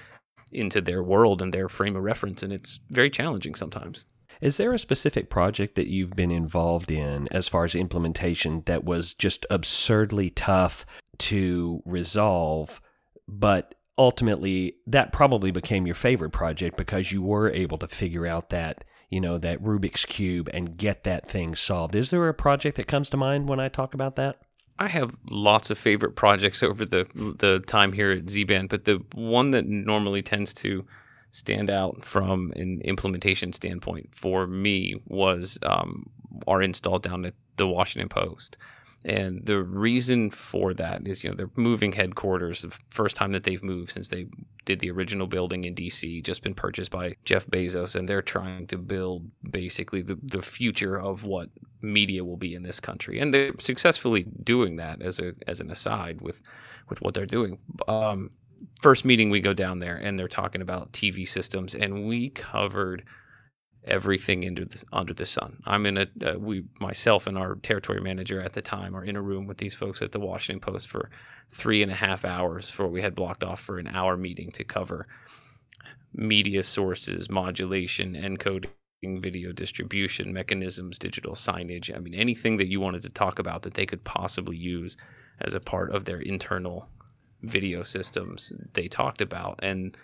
into 0.53 0.81
their 0.81 1.03
world 1.03 1.43
and 1.43 1.53
their 1.53 1.69
frame 1.69 1.97
of 1.97 2.03
reference 2.03 2.43
and 2.43 2.53
it's 2.53 2.81
very 2.91 3.11
challenging 3.11 3.55
sometimes. 3.55 4.05
Is 4.41 4.57
there 4.57 4.73
a 4.73 4.79
specific 4.79 5.31
project 5.31 5.75
that 5.75 5.89
you've 5.89 6.15
been 6.15 6.31
involved 6.31 6.91
in 6.91 7.29
as 7.33 7.49
far 7.49 7.65
as 7.65 7.75
implementation 7.75 8.63
that 8.67 8.85
was 8.85 9.13
just 9.13 9.45
absurdly 9.51 10.31
tough 10.31 10.87
to 11.19 11.83
resolve 11.85 12.81
but 13.27 13.75
ultimately 13.99 14.77
that 14.87 15.13
probably 15.13 15.51
became 15.51 15.87
your 15.87 15.95
favorite 15.95 16.31
project 16.31 16.77
because 16.77 17.13
you 17.13 17.21
were 17.21 17.51
able 17.51 17.77
to 17.79 17.89
figure 17.89 18.27
out 18.27 18.51
that 18.51 18.85
you 19.11 19.21
know, 19.21 19.39
that 19.39 19.63
Rubik's 19.63 20.05
Cube 20.05 20.49
and 20.53 20.77
get 20.77 21.05
that 21.05 21.27
thing 21.27 21.55
solved. 21.55 21.95
Is 21.95 22.11
there 22.11 22.29
a 22.29 22.35
project 22.35 22.77
that 22.77 22.87
comes 22.87 23.09
to 23.11 23.17
mind 23.17 23.49
when 23.49 23.61
I 23.61 23.69
talk 23.69 23.95
about 23.95 24.17
that? 24.17 24.41
I 24.79 24.89
have 24.89 25.17
lots 25.31 25.71
of 25.71 25.79
favorite 25.79 26.15
projects 26.15 26.63
over 26.63 26.85
the 26.85 27.07
the 27.15 27.61
time 27.67 27.93
here 27.93 28.13
at 28.13 28.31
Z-Band, 28.31 28.69
but 28.69 28.85
the 28.85 29.03
one 29.15 29.51
that 29.51 29.67
normally 29.67 30.23
tends 30.23 30.55
to 30.55 30.87
stand 31.33 31.69
out 31.69 32.05
from 32.05 32.53
an 32.55 32.81
implementation 32.85 33.53
standpoint 33.53 34.11
for 34.13 34.47
me 34.47 34.95
was 35.07 35.59
um, 35.63 36.09
our 36.47 36.63
install 36.63 36.99
down 36.99 37.25
at 37.25 37.35
the 37.57 37.67
Washington 37.67 38.09
Post. 38.09 38.57
And 39.05 39.47
the 39.47 39.63
reason 39.63 40.31
for 40.31 40.75
that 40.75 41.07
is, 41.07 41.23
you 41.23 41.31
know, 41.31 41.37
they're 41.37 41.51
moving 41.55 41.93
headquarters. 41.93 42.63
The 42.63 42.77
first 42.91 43.15
time 43.15 43.33
that 43.33 43.45
they've 43.45 43.63
moved 43.63 43.93
since 43.93 44.09
they 44.09 44.27
did 44.65 44.81
the 44.81 44.91
original 44.91 45.27
building 45.27 45.65
in 45.65 45.75
DC, 45.75 46.23
just 46.25 46.43
been 46.43 46.55
purchased 46.55 46.91
by 46.91 47.17
Jeff 47.25 47.47
Bezos, 47.47 47.95
and 47.95 48.09
they're 48.09 48.23
trying 48.23 48.67
to 48.67 48.77
build 48.77 49.31
basically 49.49 50.03
the, 50.03 50.19
the 50.21 50.43
future 50.43 50.99
of 50.99 51.23
what 51.23 51.51
media 51.81 52.25
will 52.25 52.37
be 52.37 52.55
in 52.55 52.65
this 52.65 52.81
country. 52.81 53.21
And 53.21 53.33
they're 53.33 53.53
successfully 53.61 54.27
doing 54.43 54.77
that 54.77 55.01
as 55.01 55.21
a 55.21 55.35
as 55.47 55.61
an 55.61 55.71
aside 55.71 56.21
with 56.21 56.41
with 56.89 57.01
what 57.01 57.15
they're 57.15 57.25
doing. 57.25 57.59
Um, 57.87 58.31
first 58.83 59.05
meeting 59.05 59.31
we 59.31 59.41
go 59.41 59.53
down 59.53 59.79
there 59.79 59.97
and 59.97 60.19
they're 60.19 60.29
talking 60.29 60.61
about 60.61 60.93
TV 60.93 61.27
systems, 61.27 61.75
and 61.75 62.07
we 62.07 62.31
covered 62.31 63.05
everything 63.89 64.47
under 64.47 64.65
the, 64.65 64.83
under 64.93 65.15
the 65.15 65.27
sun. 65.27 65.63
I'm 65.65 65.87
in 65.87 65.99
a 65.99 66.07
uh, 66.25 66.39
we 66.39 66.65
myself 66.81 67.27
and 67.27 67.37
our 67.37 67.57
territory 67.57 68.01
manager 68.01 68.41
at 68.41 68.53
the 68.53 68.63
time 68.63 68.97
are 68.97 69.05
in 69.05 69.17
a 69.17 69.23
room 69.23 69.47
with 69.47 69.59
these 69.59 69.75
folks 69.75 70.03
at 70.03 70.13
the 70.13 70.21
Washington 70.21 70.61
Post 70.61 70.89
for 70.89 71.11
three 71.51 71.83
and 71.83 71.91
a 71.91 71.97
half 71.97 72.25
hours 72.25 72.69
for 72.69 72.87
we 72.87 73.03
had 73.03 73.15
blocked 73.15 73.43
off 73.43 73.61
for 73.61 73.79
an 73.79 73.89
hour 73.89 74.17
meeting 74.17 74.51
to 74.53 74.65
cover 74.65 75.07
media 76.13 76.63
sources, 76.63 77.29
modulation, 77.29 78.15
encoding, 78.15 78.71
video 79.03 79.53
distribution 79.53 80.33
mechanisms, 80.33 80.99
digital 80.99 81.35
signage. 81.35 81.95
I 81.95 81.99
mean 81.99 82.15
anything 82.15 82.57
that 82.59 82.69
you 82.69 82.81
wanted 82.81 83.03
to 83.03 83.11
talk 83.11 83.39
about 83.39 83.63
that 83.63 83.75
they 83.75 83.87
could 83.87 84.05
possibly 84.05 84.57
use 84.57 84.97
as 85.41 85.55
a 85.55 85.61
part 85.61 85.93
of 85.93 86.05
their 86.05 86.21
internal 86.21 86.89
video 87.43 87.83
systems 87.85 88.53
they 88.75 88.89
talked 88.89 89.21
about 89.21 89.61
and 89.63 89.97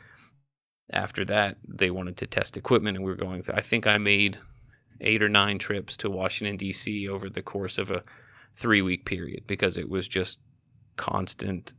after 0.90 1.25
that, 1.25 1.57
they 1.66 1.90
wanted 1.90 2.16
to 2.18 2.27
test 2.27 2.57
equipment, 2.57 2.97
and 2.97 3.05
we 3.05 3.11
were 3.11 3.16
going. 3.16 3.42
Through, 3.42 3.55
I 3.55 3.62
think 3.62 3.87
I 3.87 3.99
made 3.99 4.38
eight 5.01 5.23
or 5.23 5.29
nine 5.29 5.59
trips 5.59 5.97
to 5.99 6.11
Washington 6.11 6.57
D.C. 6.57 7.09
over 7.09 7.29
the 7.29 7.42
course 7.42 7.79
of 7.79 7.90
a 7.90 8.03
three-week 8.57 9.05
period 9.05 9.44
because 9.47 9.77
it 9.77 9.88
was 9.88 10.07
just 10.07 10.38
constant 10.97 11.73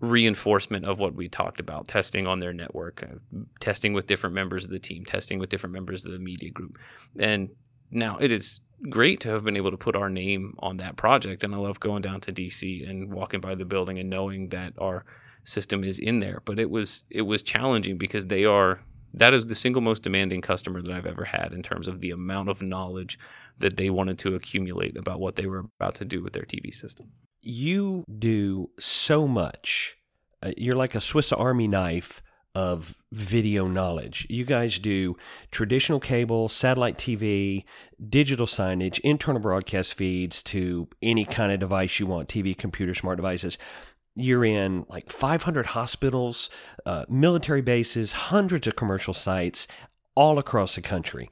reinforcement 0.00 0.84
of 0.84 0.98
what 0.98 1.14
we 1.14 1.28
talked 1.28 1.58
about 1.58 1.88
testing 1.88 2.26
on 2.26 2.38
their 2.38 2.52
network 2.52 3.02
uh, 3.02 3.38
testing 3.60 3.94
with 3.94 4.06
different 4.06 4.34
members 4.34 4.64
of 4.64 4.70
the 4.70 4.78
team 4.78 5.04
testing 5.04 5.38
with 5.38 5.48
different 5.48 5.72
members 5.72 6.04
of 6.04 6.12
the 6.12 6.18
media 6.18 6.50
group 6.50 6.76
and 7.18 7.48
now 7.90 8.18
it 8.18 8.30
is 8.30 8.60
great 8.90 9.20
to 9.20 9.30
have 9.30 9.42
been 9.42 9.56
able 9.56 9.70
to 9.70 9.76
put 9.76 9.96
our 9.96 10.10
name 10.10 10.54
on 10.58 10.76
that 10.76 10.96
project 10.96 11.42
and 11.42 11.54
i 11.54 11.58
love 11.58 11.80
going 11.80 12.02
down 12.02 12.20
to 12.20 12.30
dc 12.30 12.88
and 12.88 13.10
walking 13.10 13.40
by 13.40 13.54
the 13.54 13.64
building 13.64 13.98
and 13.98 14.10
knowing 14.10 14.50
that 14.50 14.74
our 14.78 15.04
system 15.46 15.82
is 15.84 15.98
in 15.98 16.20
there. 16.20 16.42
But 16.44 16.58
it 16.58 16.70
was 16.70 17.04
it 17.10 17.22
was 17.22 17.42
challenging 17.42 17.96
because 17.96 18.26
they 18.26 18.44
are 18.44 18.80
that 19.14 19.32
is 19.32 19.46
the 19.46 19.54
single 19.54 19.80
most 19.80 20.02
demanding 20.02 20.42
customer 20.42 20.82
that 20.82 20.92
I've 20.92 21.06
ever 21.06 21.24
had 21.24 21.52
in 21.52 21.62
terms 21.62 21.88
of 21.88 22.00
the 22.00 22.10
amount 22.10 22.50
of 22.50 22.60
knowledge 22.60 23.18
that 23.58 23.78
they 23.78 23.88
wanted 23.88 24.18
to 24.20 24.34
accumulate 24.34 24.96
about 24.96 25.20
what 25.20 25.36
they 25.36 25.46
were 25.46 25.64
about 25.80 25.94
to 25.96 26.04
do 26.04 26.22
with 26.22 26.34
their 26.34 26.42
TV 26.42 26.74
system. 26.74 27.12
You 27.40 28.04
do 28.18 28.70
so 28.78 29.26
much. 29.26 29.96
Uh, 30.42 30.52
you're 30.58 30.76
like 30.76 30.94
a 30.94 31.00
Swiss 31.00 31.32
Army 31.32 31.66
knife 31.66 32.22
of 32.54 32.96
video 33.12 33.68
knowledge. 33.68 34.26
You 34.28 34.44
guys 34.44 34.78
do 34.78 35.16
traditional 35.50 36.00
cable, 36.00 36.48
satellite 36.48 36.98
TV, 36.98 37.64
digital 38.08 38.46
signage, 38.46 38.98
internal 39.00 39.40
broadcast 39.40 39.94
feeds 39.94 40.42
to 40.44 40.88
any 41.02 41.24
kind 41.24 41.52
of 41.52 41.60
device 41.60 42.00
you 42.00 42.06
want 42.06 42.28
TV, 42.28 42.56
computer, 42.56 42.94
smart 42.94 43.16
devices 43.16 43.58
you're 44.16 44.44
in 44.44 44.86
like 44.88 45.10
500 45.10 45.66
hospitals, 45.66 46.50
uh, 46.84 47.04
military 47.08 47.60
bases, 47.60 48.12
hundreds 48.12 48.66
of 48.66 48.74
commercial 48.74 49.14
sites 49.14 49.68
all 50.14 50.38
across 50.38 50.74
the 50.74 50.80
country. 50.80 51.30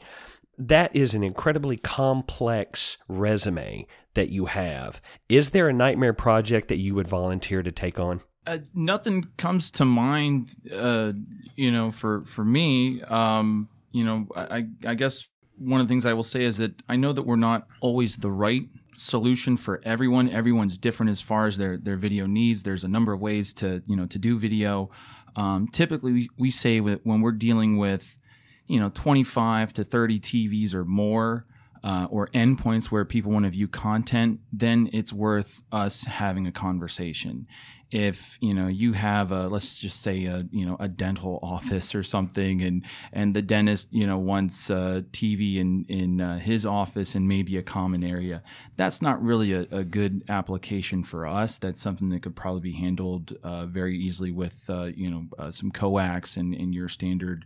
That 0.56 0.94
is 0.94 1.14
an 1.14 1.24
incredibly 1.24 1.76
complex 1.76 2.98
resume 3.08 3.86
that 4.12 4.28
you 4.28 4.46
have. 4.46 5.00
Is 5.28 5.50
there 5.50 5.68
a 5.68 5.72
nightmare 5.72 6.12
project 6.12 6.68
that 6.68 6.76
you 6.76 6.94
would 6.94 7.08
volunteer 7.08 7.62
to 7.62 7.72
take 7.72 7.98
on? 7.98 8.20
Uh, 8.46 8.58
nothing 8.74 9.26
comes 9.38 9.70
to 9.72 9.84
mind, 9.84 10.54
uh, 10.72 11.12
you 11.56 11.70
know, 11.70 11.90
for 11.90 12.24
for 12.24 12.44
me. 12.44 13.02
Um, 13.02 13.68
you 13.90 14.04
know, 14.04 14.28
I, 14.36 14.66
I 14.86 14.94
guess 14.94 15.26
one 15.56 15.80
of 15.80 15.88
the 15.88 15.92
things 15.92 16.04
I 16.04 16.12
will 16.12 16.22
say 16.22 16.44
is 16.44 16.58
that 16.58 16.74
I 16.88 16.96
know 16.96 17.12
that 17.12 17.22
we're 17.22 17.36
not 17.36 17.66
always 17.80 18.16
the 18.16 18.30
right 18.30 18.68
solution 18.96 19.56
for 19.56 19.80
everyone. 19.84 20.28
Everyone's 20.28 20.78
different 20.78 21.10
as 21.10 21.20
far 21.20 21.46
as 21.46 21.56
their 21.56 21.76
their 21.76 21.96
video 21.96 22.26
needs. 22.26 22.62
There's 22.62 22.84
a 22.84 22.88
number 22.88 23.12
of 23.12 23.20
ways 23.20 23.52
to 23.54 23.82
you 23.86 23.96
know 23.96 24.06
to 24.06 24.18
do 24.18 24.38
video. 24.38 24.90
Um, 25.36 25.68
typically, 25.68 26.12
we, 26.12 26.28
we 26.38 26.50
say 26.50 26.80
that 26.80 27.04
when 27.04 27.20
we're 27.20 27.32
dealing 27.32 27.76
with 27.76 28.18
you 28.66 28.80
know 28.80 28.90
25 28.90 29.72
to 29.74 29.84
30 29.84 30.20
TVs 30.20 30.74
or 30.74 30.84
more. 30.84 31.46
Uh, 31.86 32.06
or 32.10 32.28
endpoints 32.28 32.86
where 32.86 33.04
people 33.04 33.30
want 33.30 33.44
to 33.44 33.50
view 33.50 33.68
content, 33.68 34.40
then 34.50 34.88
it's 34.94 35.12
worth 35.12 35.60
us 35.70 36.04
having 36.04 36.46
a 36.46 36.50
conversation 36.50 37.46
if 37.94 38.36
you 38.40 38.52
know 38.52 38.66
you 38.66 38.92
have 38.92 39.30
a 39.30 39.46
let's 39.46 39.78
just 39.78 40.02
say 40.02 40.24
a 40.24 40.44
you 40.50 40.66
know 40.66 40.76
a 40.80 40.88
dental 40.88 41.38
office 41.44 41.94
or 41.94 42.02
something 42.02 42.60
and 42.60 42.82
and 43.12 43.36
the 43.36 43.40
dentist 43.40 43.94
you 43.94 44.04
know 44.04 44.18
wants 44.18 44.68
a 44.68 45.04
TV 45.12 45.58
in 45.58 45.84
in 45.88 46.20
uh, 46.20 46.40
his 46.40 46.66
office 46.66 47.14
and 47.14 47.28
maybe 47.28 47.56
a 47.56 47.62
common 47.62 48.02
area 48.02 48.42
that's 48.76 49.00
not 49.00 49.22
really 49.22 49.52
a, 49.52 49.66
a, 49.70 49.84
good 49.84 50.24
application 50.28 51.04
for 51.04 51.26
us. 51.26 51.58
That's 51.58 51.80
something 51.80 52.08
that 52.08 52.22
could 52.22 52.34
probably 52.34 52.60
be 52.60 52.72
handled 52.72 53.36
uh, 53.44 53.66
very 53.66 53.96
easily 53.96 54.32
with 54.32 54.64
uh, 54.68 54.84
you 54.84 55.10
know 55.10 55.26
uh, 55.38 55.50
some 55.52 55.70
coax 55.70 56.36
and, 56.36 56.54
and 56.54 56.74
your 56.74 56.88
standard 56.88 57.44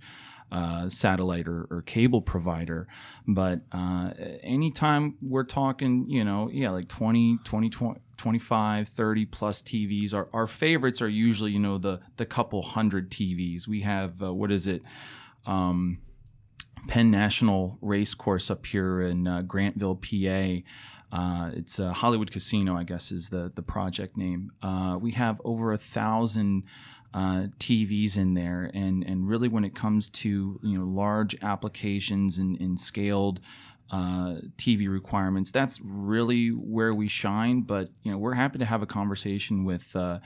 uh, 0.51 0.89
satellite 0.89 1.47
or, 1.47 1.67
or, 1.71 1.83
cable 1.83 2.23
provider. 2.23 2.87
But 3.27 3.61
uh, 3.71 4.13
anytime 4.43 5.17
we're 5.21 5.45
talking, 5.45 6.07
you 6.09 6.25
know, 6.25 6.49
yeah, 6.51 6.71
like 6.71 6.89
20, 6.89 7.39
20, 7.45 7.71
20 7.71 8.01
25 8.17 8.89
30 8.89 9.27
plus 9.27 9.63
tvs 9.63 10.13
our, 10.13 10.29
our 10.33 10.49
favorites 10.49 11.01
are 11.01 11.09
usually 11.09 11.53
you 11.53 11.59
know 11.61 11.79
the 11.79 12.01
the 12.17 12.27
couple 12.27 12.61
hundred 12.63 13.13
tvs 13.13 13.69
we 13.69 13.83
have 13.83 14.21
uh, 14.21 14.35
what 14.35 14.51
is 14.51 14.67
it 14.67 14.83
um, 15.47 15.99
penn 16.89 17.13
national 17.13 17.79
race 17.81 18.15
course 18.15 18.51
up 18.51 18.67
here 18.67 19.01
in 19.01 19.29
uh, 19.29 19.41
grantville 19.43 19.95
pa 19.95 21.17
uh, 21.17 21.51
it's 21.55 21.79
a 21.79 21.93
hollywood 21.93 22.33
casino 22.33 22.77
i 22.77 22.83
guess 22.83 23.13
is 23.13 23.29
the 23.29 23.53
the 23.55 23.63
project 23.63 24.17
name. 24.17 24.53
Uh, 24.63 24.99
we 25.01 25.13
have 25.13 25.41
over 25.45 25.73
a 25.73 25.79
thousand 25.79 26.65
uh, 27.19 27.49
TVs 27.59 28.17
in 28.17 28.35
there, 28.35 28.71
and 28.73 29.03
and 29.03 29.29
really 29.29 29.49
when 29.49 29.65
it 29.65 29.75
comes 29.75 30.09
to 30.09 30.61
you 30.63 30.79
know 30.79 30.85
large 30.85 31.35
applications 31.43 32.39
and, 32.39 32.61
and 32.61 32.79
scaled 32.79 33.41
uh, 33.91 34.37
TV 34.57 34.89
requirements. 34.89 35.51
That's 35.51 35.81
really 35.81 36.51
where 36.51 36.95
we 36.95 37.09
shine. 37.09 37.63
But 37.63 37.89
you 38.05 38.13
know, 38.13 38.19
we're 38.19 38.35
happy 38.35 38.61
to 38.61 38.65
have 38.65 38.83
a 38.83 38.87
conversation 38.87 39.65
with 39.65 39.97
uh, 39.97 40.21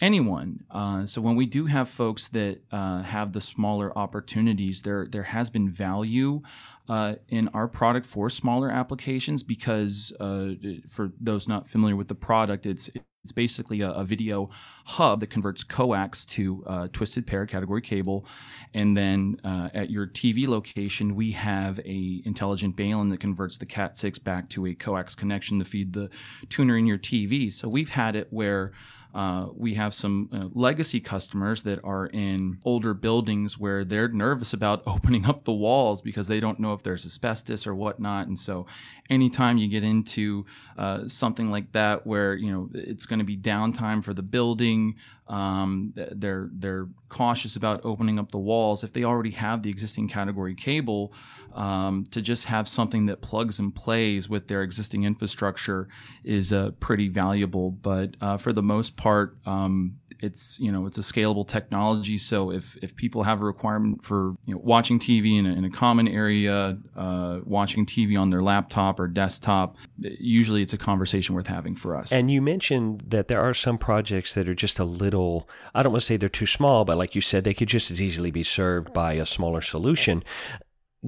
anyone. 0.00 0.64
Uh, 0.70 1.06
so 1.06 1.20
when 1.20 1.36
we 1.36 1.46
do 1.46 1.66
have 1.66 1.88
folks 1.88 2.28
that 2.28 2.60
uh, 2.70 3.02
have 3.02 3.32
the 3.32 3.40
smaller 3.40 3.96
opportunities, 3.96 4.82
there 4.82 5.06
there 5.06 5.24
has 5.24 5.50
been 5.50 5.68
value 5.68 6.42
uh, 6.88 7.16
in 7.28 7.48
our 7.48 7.68
product 7.68 8.06
for 8.06 8.30
smaller 8.30 8.70
applications 8.70 9.42
because 9.42 10.12
uh, 10.20 10.50
for 10.88 11.12
those 11.20 11.48
not 11.48 11.68
familiar 11.68 11.96
with 11.96 12.08
the 12.08 12.14
product, 12.14 12.66
it's 12.66 12.90
it's 13.24 13.32
basically 13.32 13.82
a, 13.82 13.90
a, 13.90 14.04
video 14.04 14.48
hub 14.86 15.20
that 15.20 15.26
converts 15.26 15.62
coax 15.62 16.24
to 16.24 16.64
uh, 16.66 16.88
twisted 16.92 17.26
pair 17.26 17.44
category 17.44 17.82
cable, 17.82 18.24
and 18.72 18.96
then 18.96 19.38
uh, 19.44 19.68
at 19.74 19.90
your 19.90 20.06
TV 20.06 20.46
location, 20.46 21.14
we 21.14 21.32
have 21.32 21.78
a 21.80 22.22
intelligent 22.24 22.74
Balun 22.76 23.10
that 23.10 23.20
converts 23.20 23.58
the 23.58 23.66
Cat6 23.66 24.22
back 24.24 24.48
to 24.50 24.66
a 24.66 24.74
coax 24.74 25.14
connection 25.14 25.58
to 25.58 25.64
feed 25.66 25.92
the 25.92 26.08
tuner 26.48 26.78
in 26.78 26.86
your 26.86 26.96
TV. 26.96 27.52
So 27.52 27.68
we've 27.68 27.90
had 27.90 28.16
it 28.16 28.28
where 28.30 28.72
uh, 29.14 29.48
we 29.54 29.74
have 29.74 29.94
some 29.94 30.28
uh, 30.32 30.48
legacy 30.52 31.00
customers 31.00 31.62
that 31.62 31.80
are 31.82 32.06
in 32.06 32.58
older 32.64 32.92
buildings 32.92 33.58
where 33.58 33.84
they're 33.84 34.08
nervous 34.08 34.52
about 34.52 34.82
opening 34.86 35.24
up 35.24 35.44
the 35.44 35.52
walls 35.52 36.00
because 36.00 36.28
they 36.28 36.40
don't 36.40 36.60
know 36.60 36.74
if 36.74 36.82
there's 36.82 37.06
asbestos 37.06 37.66
or 37.66 37.74
whatnot. 37.74 38.26
And 38.26 38.38
so, 38.38 38.66
anytime 39.08 39.56
you 39.56 39.68
get 39.68 39.82
into 39.82 40.44
uh, 40.76 41.08
something 41.08 41.50
like 41.50 41.72
that, 41.72 42.06
where 42.06 42.34
you 42.34 42.52
know 42.52 42.68
it's 42.74 43.06
going 43.06 43.18
to 43.18 43.24
be 43.24 43.36
downtime 43.36 44.04
for 44.04 44.12
the 44.12 44.22
building, 44.22 44.96
um, 45.28 45.92
they're 45.94 46.48
they're 46.52 46.88
cautious 47.08 47.56
about 47.56 47.80
opening 47.84 48.18
up 48.18 48.30
the 48.30 48.38
walls 48.38 48.82
if 48.82 48.92
they 48.92 49.04
already 49.04 49.30
have 49.30 49.62
the 49.62 49.70
existing 49.70 50.08
category 50.08 50.54
cable. 50.54 51.12
Um, 51.54 52.04
to 52.10 52.20
just 52.20 52.44
have 52.44 52.68
something 52.68 53.06
that 53.06 53.20
plugs 53.20 53.58
and 53.58 53.74
plays 53.74 54.28
with 54.28 54.46
their 54.46 54.62
existing 54.62 55.04
infrastructure 55.04 55.88
is 56.22 56.52
uh, 56.52 56.72
pretty 56.78 57.08
valuable. 57.08 57.70
But 57.70 58.16
uh, 58.20 58.36
for 58.36 58.52
the 58.52 58.62
most 58.62 58.96
part, 58.96 59.38
um, 59.44 59.98
it's 60.20 60.58
you 60.58 60.72
know 60.72 60.86
it's 60.86 60.98
a 60.98 61.02
scalable 61.02 61.46
technology. 61.46 62.18
So 62.18 62.50
if 62.50 62.76
if 62.82 62.96
people 62.96 63.22
have 63.22 63.40
a 63.40 63.44
requirement 63.44 64.04
for 64.04 64.34
you 64.44 64.54
know 64.54 64.60
watching 64.62 64.98
TV 64.98 65.38
in 65.38 65.46
a, 65.46 65.52
in 65.52 65.64
a 65.64 65.70
common 65.70 66.08
area, 66.08 66.78
uh, 66.96 67.40
watching 67.44 67.86
TV 67.86 68.18
on 68.18 68.30
their 68.30 68.42
laptop 68.42 68.98
or 68.98 69.06
desktop, 69.06 69.76
usually 69.98 70.62
it's 70.62 70.72
a 70.72 70.78
conversation 70.78 71.34
worth 71.34 71.46
having 71.46 71.74
for 71.74 71.96
us. 71.96 72.12
And 72.12 72.30
you 72.30 72.42
mentioned 72.42 73.04
that 73.08 73.28
there 73.28 73.42
are 73.42 73.54
some 73.54 73.78
projects 73.78 74.34
that 74.34 74.48
are 74.48 74.54
just 74.54 74.78
a 74.78 74.84
little 74.84 75.48
I 75.74 75.82
don't 75.82 75.92
want 75.92 76.02
to 76.02 76.06
say 76.06 76.16
they're 76.16 76.28
too 76.28 76.46
small, 76.46 76.84
but 76.84 76.98
like 76.98 77.14
you 77.14 77.20
said, 77.20 77.44
they 77.44 77.54
could 77.54 77.68
just 77.68 77.90
as 77.90 78.00
easily 78.02 78.30
be 78.30 78.42
served 78.42 78.92
by 78.92 79.14
a 79.14 79.26
smaller 79.26 79.60
solution. 79.60 80.22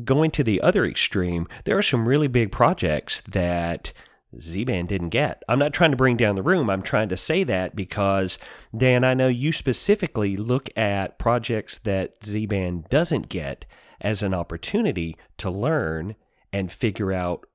Going 0.04 0.30
to 0.32 0.44
the 0.44 0.60
other 0.60 0.84
extreme, 0.84 1.48
there 1.64 1.76
are 1.76 1.82
some 1.82 2.06
really 2.06 2.28
big 2.28 2.52
projects 2.52 3.20
that 3.22 3.92
Z-Band 4.38 4.88
didn't 4.88 5.08
get. 5.08 5.42
I'm 5.48 5.58
not 5.58 5.72
trying 5.72 5.90
to 5.90 5.96
bring 5.96 6.16
down 6.16 6.36
the 6.36 6.42
room. 6.42 6.70
I'm 6.70 6.82
trying 6.82 7.08
to 7.08 7.16
say 7.16 7.42
that 7.44 7.74
because, 7.74 8.38
Dan, 8.76 9.02
I 9.02 9.14
know 9.14 9.28
you 9.28 9.52
specifically 9.52 10.36
look 10.36 10.68
at 10.76 11.18
projects 11.18 11.78
that 11.78 12.24
Z-Band 12.24 12.88
doesn't 12.88 13.28
get 13.28 13.66
as 14.00 14.22
an 14.22 14.32
opportunity 14.32 15.16
to 15.38 15.50
learn 15.50 16.14
and 16.52 16.70
figure 16.70 17.12
out 17.12 17.46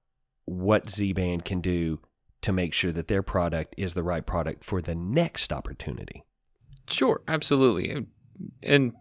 what 0.46 0.90
Z-Band 0.90 1.46
can 1.46 1.62
do 1.62 2.00
to 2.42 2.52
make 2.52 2.74
sure 2.74 2.92
that 2.92 3.08
their 3.08 3.24
product 3.24 3.74
is 3.78 3.94
the 3.94 4.04
right 4.04 4.26
product 4.26 4.64
for 4.64 4.82
the 4.82 4.94
next 4.96 5.52
opportunity. 5.52 6.24
Sure, 6.88 7.22
absolutely. 7.28 8.06
And 8.62 8.94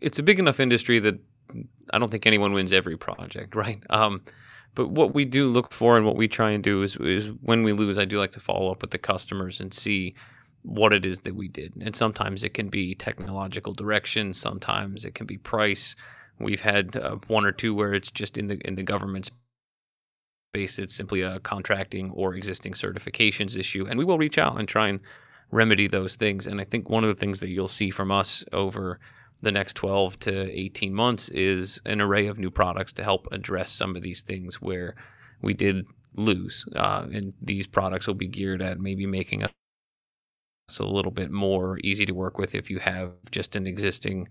it's 0.00 0.18
a 0.18 0.22
big 0.22 0.38
enough 0.38 0.60
industry 0.60 0.98
that 0.98 1.18
I 1.92 1.98
don't 1.98 2.10
think 2.10 2.26
anyone 2.26 2.52
wins 2.52 2.72
every 2.72 2.96
project, 2.96 3.54
right? 3.54 3.82
Um, 3.88 4.22
but 4.74 4.90
what 4.90 5.14
we 5.14 5.24
do 5.24 5.48
look 5.48 5.72
for 5.72 5.96
and 5.96 6.06
what 6.06 6.16
we 6.16 6.28
try 6.28 6.50
and 6.50 6.62
do 6.62 6.82
is, 6.82 6.96
is 6.96 7.28
when 7.42 7.62
we 7.62 7.72
lose, 7.72 7.98
I 7.98 8.04
do 8.04 8.18
like 8.18 8.32
to 8.32 8.40
follow 8.40 8.70
up 8.70 8.82
with 8.82 8.90
the 8.90 8.98
customers 8.98 9.60
and 9.60 9.74
see 9.74 10.14
what 10.62 10.92
it 10.92 11.04
is 11.04 11.20
that 11.20 11.34
we 11.34 11.48
did. 11.48 11.72
And 11.80 11.96
sometimes 11.96 12.44
it 12.44 12.54
can 12.54 12.68
be 12.68 12.94
technological 12.94 13.72
direction, 13.72 14.32
sometimes 14.32 15.04
it 15.04 15.14
can 15.14 15.26
be 15.26 15.38
price. 15.38 15.96
We've 16.38 16.60
had 16.60 16.96
uh, 16.96 17.16
one 17.26 17.44
or 17.44 17.52
two 17.52 17.74
where 17.74 17.92
it's 17.92 18.10
just 18.10 18.38
in 18.38 18.46
the 18.46 18.58
in 18.66 18.74
the 18.74 18.82
government 18.82 19.30
space. 20.54 20.78
It's 20.78 20.94
simply 20.94 21.20
a 21.20 21.38
contracting 21.40 22.10
or 22.12 22.34
existing 22.34 22.72
certifications 22.72 23.56
issue, 23.56 23.86
and 23.88 23.98
we 23.98 24.04
will 24.04 24.18
reach 24.18 24.38
out 24.38 24.58
and 24.58 24.66
try 24.66 24.88
and 24.88 25.00
remedy 25.50 25.86
those 25.86 26.16
things. 26.16 26.46
And 26.46 26.60
I 26.60 26.64
think 26.64 26.88
one 26.88 27.04
of 27.04 27.08
the 27.08 27.20
things 27.20 27.40
that 27.40 27.50
you'll 27.50 27.68
see 27.68 27.90
from 27.90 28.10
us 28.10 28.44
over 28.52 28.98
the 29.42 29.52
next 29.52 29.74
12 29.74 30.18
to 30.20 30.58
18 30.58 30.94
months 30.94 31.28
is 31.30 31.80
an 31.84 32.00
array 32.00 32.26
of 32.26 32.38
new 32.38 32.50
products 32.50 32.92
to 32.94 33.04
help 33.04 33.26
address 33.32 33.72
some 33.72 33.96
of 33.96 34.02
these 34.02 34.22
things 34.22 34.56
where 34.56 34.94
we 35.42 35.54
did 35.54 35.86
lose. 36.14 36.64
Uh, 36.74 37.06
and 37.12 37.32
these 37.40 37.66
products 37.66 38.06
will 38.06 38.14
be 38.14 38.28
geared 38.28 38.62
at 38.62 38.78
maybe 38.78 39.06
making 39.06 39.42
us 39.42 39.50
a 40.78 40.84
little 40.84 41.10
bit 41.10 41.30
more 41.30 41.78
easy 41.82 42.06
to 42.06 42.12
work 42.12 42.38
with 42.38 42.54
if 42.54 42.70
you 42.70 42.78
have 42.78 43.12
just 43.30 43.56
an 43.56 43.66
existing 43.66 44.28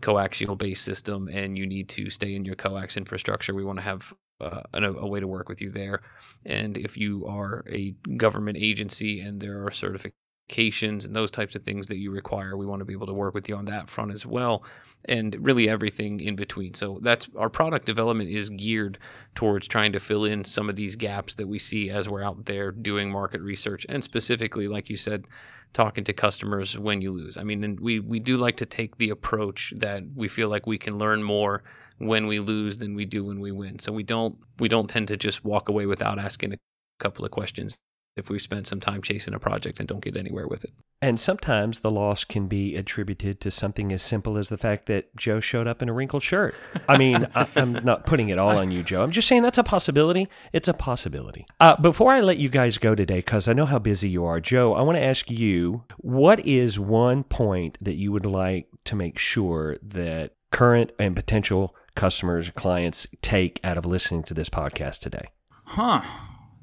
coaxial 0.00 0.56
based 0.56 0.84
system 0.84 1.28
and 1.28 1.58
you 1.58 1.66
need 1.66 1.88
to 1.88 2.10
stay 2.10 2.34
in 2.34 2.44
your 2.44 2.54
coax 2.54 2.96
infrastructure. 2.96 3.54
We 3.54 3.64
want 3.64 3.78
to 3.78 3.84
have 3.84 4.14
uh, 4.40 4.62
a, 4.72 4.82
a, 4.82 5.06
way 5.06 5.20
to 5.20 5.26
work 5.26 5.48
with 5.48 5.60
you 5.60 5.70
there. 5.70 6.00
And 6.46 6.78
if 6.78 6.96
you 6.96 7.26
are 7.26 7.64
a 7.70 7.94
government 8.16 8.56
agency 8.58 9.20
and 9.20 9.40
there 9.40 9.66
are 9.66 9.70
certifications, 9.70 10.12
and 10.58 11.14
those 11.14 11.30
types 11.30 11.54
of 11.54 11.62
things 11.62 11.86
that 11.86 11.98
you 11.98 12.10
require. 12.10 12.56
We 12.56 12.66
want 12.66 12.80
to 12.80 12.84
be 12.84 12.92
able 12.92 13.06
to 13.06 13.12
work 13.12 13.34
with 13.34 13.48
you 13.48 13.56
on 13.56 13.66
that 13.66 13.88
front 13.88 14.12
as 14.12 14.26
well, 14.26 14.64
and 15.04 15.36
really 15.40 15.68
everything 15.68 16.20
in 16.20 16.36
between. 16.36 16.74
So 16.74 16.98
that's 17.02 17.28
our 17.36 17.48
product 17.48 17.86
development 17.86 18.30
is 18.30 18.50
geared 18.50 18.98
towards 19.34 19.68
trying 19.68 19.92
to 19.92 20.00
fill 20.00 20.24
in 20.24 20.44
some 20.44 20.68
of 20.68 20.76
these 20.76 20.96
gaps 20.96 21.34
that 21.34 21.48
we 21.48 21.58
see 21.58 21.90
as 21.90 22.08
we're 22.08 22.22
out 22.22 22.46
there 22.46 22.72
doing 22.72 23.10
market 23.10 23.40
research, 23.40 23.86
and 23.88 24.02
specifically, 24.02 24.68
like 24.68 24.90
you 24.90 24.96
said, 24.96 25.24
talking 25.72 26.04
to 26.04 26.12
customers 26.12 26.78
when 26.78 27.00
you 27.00 27.12
lose. 27.12 27.36
I 27.36 27.44
mean, 27.44 27.62
and 27.64 27.78
we 27.80 28.00
we 28.00 28.18
do 28.18 28.36
like 28.36 28.56
to 28.58 28.66
take 28.66 28.96
the 28.96 29.10
approach 29.10 29.72
that 29.76 30.02
we 30.14 30.28
feel 30.28 30.48
like 30.48 30.66
we 30.66 30.78
can 30.78 30.98
learn 30.98 31.22
more 31.22 31.62
when 31.98 32.26
we 32.26 32.40
lose 32.40 32.78
than 32.78 32.94
we 32.94 33.04
do 33.04 33.24
when 33.24 33.40
we 33.40 33.52
win. 33.52 33.78
So 33.78 33.92
we 33.92 34.02
don't 34.02 34.36
we 34.58 34.68
don't 34.68 34.88
tend 34.88 35.08
to 35.08 35.16
just 35.16 35.44
walk 35.44 35.68
away 35.68 35.86
without 35.86 36.18
asking 36.18 36.52
a 36.52 36.58
couple 36.98 37.24
of 37.24 37.30
questions 37.30 37.78
if 38.20 38.30
we 38.30 38.38
spend 38.38 38.66
some 38.66 38.78
time 38.78 39.02
chasing 39.02 39.34
a 39.34 39.40
project 39.40 39.80
and 39.80 39.88
don't 39.88 40.04
get 40.04 40.16
anywhere 40.16 40.46
with 40.46 40.62
it. 40.62 40.70
And 41.02 41.18
sometimes 41.18 41.80
the 41.80 41.90
loss 41.90 42.24
can 42.24 42.46
be 42.46 42.76
attributed 42.76 43.40
to 43.40 43.50
something 43.50 43.90
as 43.90 44.02
simple 44.02 44.36
as 44.36 44.50
the 44.50 44.58
fact 44.58 44.86
that 44.86 45.16
Joe 45.16 45.40
showed 45.40 45.66
up 45.66 45.80
in 45.82 45.88
a 45.88 45.92
wrinkled 45.92 46.22
shirt. 46.22 46.54
I 46.88 46.98
mean, 46.98 47.26
I, 47.34 47.48
am 47.56 47.72
not 47.72 48.06
putting 48.06 48.28
it 48.28 48.38
all 48.38 48.56
on 48.56 48.70
you, 48.70 48.82
Joe. 48.82 49.02
I'm 49.02 49.10
just 49.10 49.26
saying 49.26 49.42
that's 49.42 49.58
a 49.58 49.64
possibility. 49.64 50.28
It's 50.52 50.68
a 50.68 50.74
possibility. 50.74 51.46
Uh, 51.58 51.80
before 51.80 52.12
I 52.12 52.20
let 52.20 52.36
you 52.36 52.50
guys 52.50 52.78
go 52.78 52.94
today, 52.94 53.18
because 53.18 53.48
I 53.48 53.54
know 53.54 53.66
how 53.66 53.78
busy 53.78 54.08
you 54.10 54.24
are, 54.26 54.40
Joe, 54.40 54.74
I 54.74 54.82
want 54.82 54.96
to 54.96 55.04
ask 55.04 55.30
you 55.30 55.84
what 55.96 56.46
is 56.46 56.78
one 56.78 57.24
point 57.24 57.78
that 57.80 57.96
you 57.96 58.12
would 58.12 58.26
like 58.26 58.68
to 58.84 58.94
make 58.94 59.18
sure 59.18 59.78
that 59.82 60.34
current 60.50 60.92
and 60.98 61.16
potential 61.16 61.74
customers, 61.94 62.50
clients 62.50 63.06
take 63.22 63.58
out 63.64 63.78
of 63.78 63.86
listening 63.86 64.22
to 64.24 64.34
this 64.34 64.50
podcast 64.50 65.00
today? 65.00 65.28
Huh. 65.64 66.02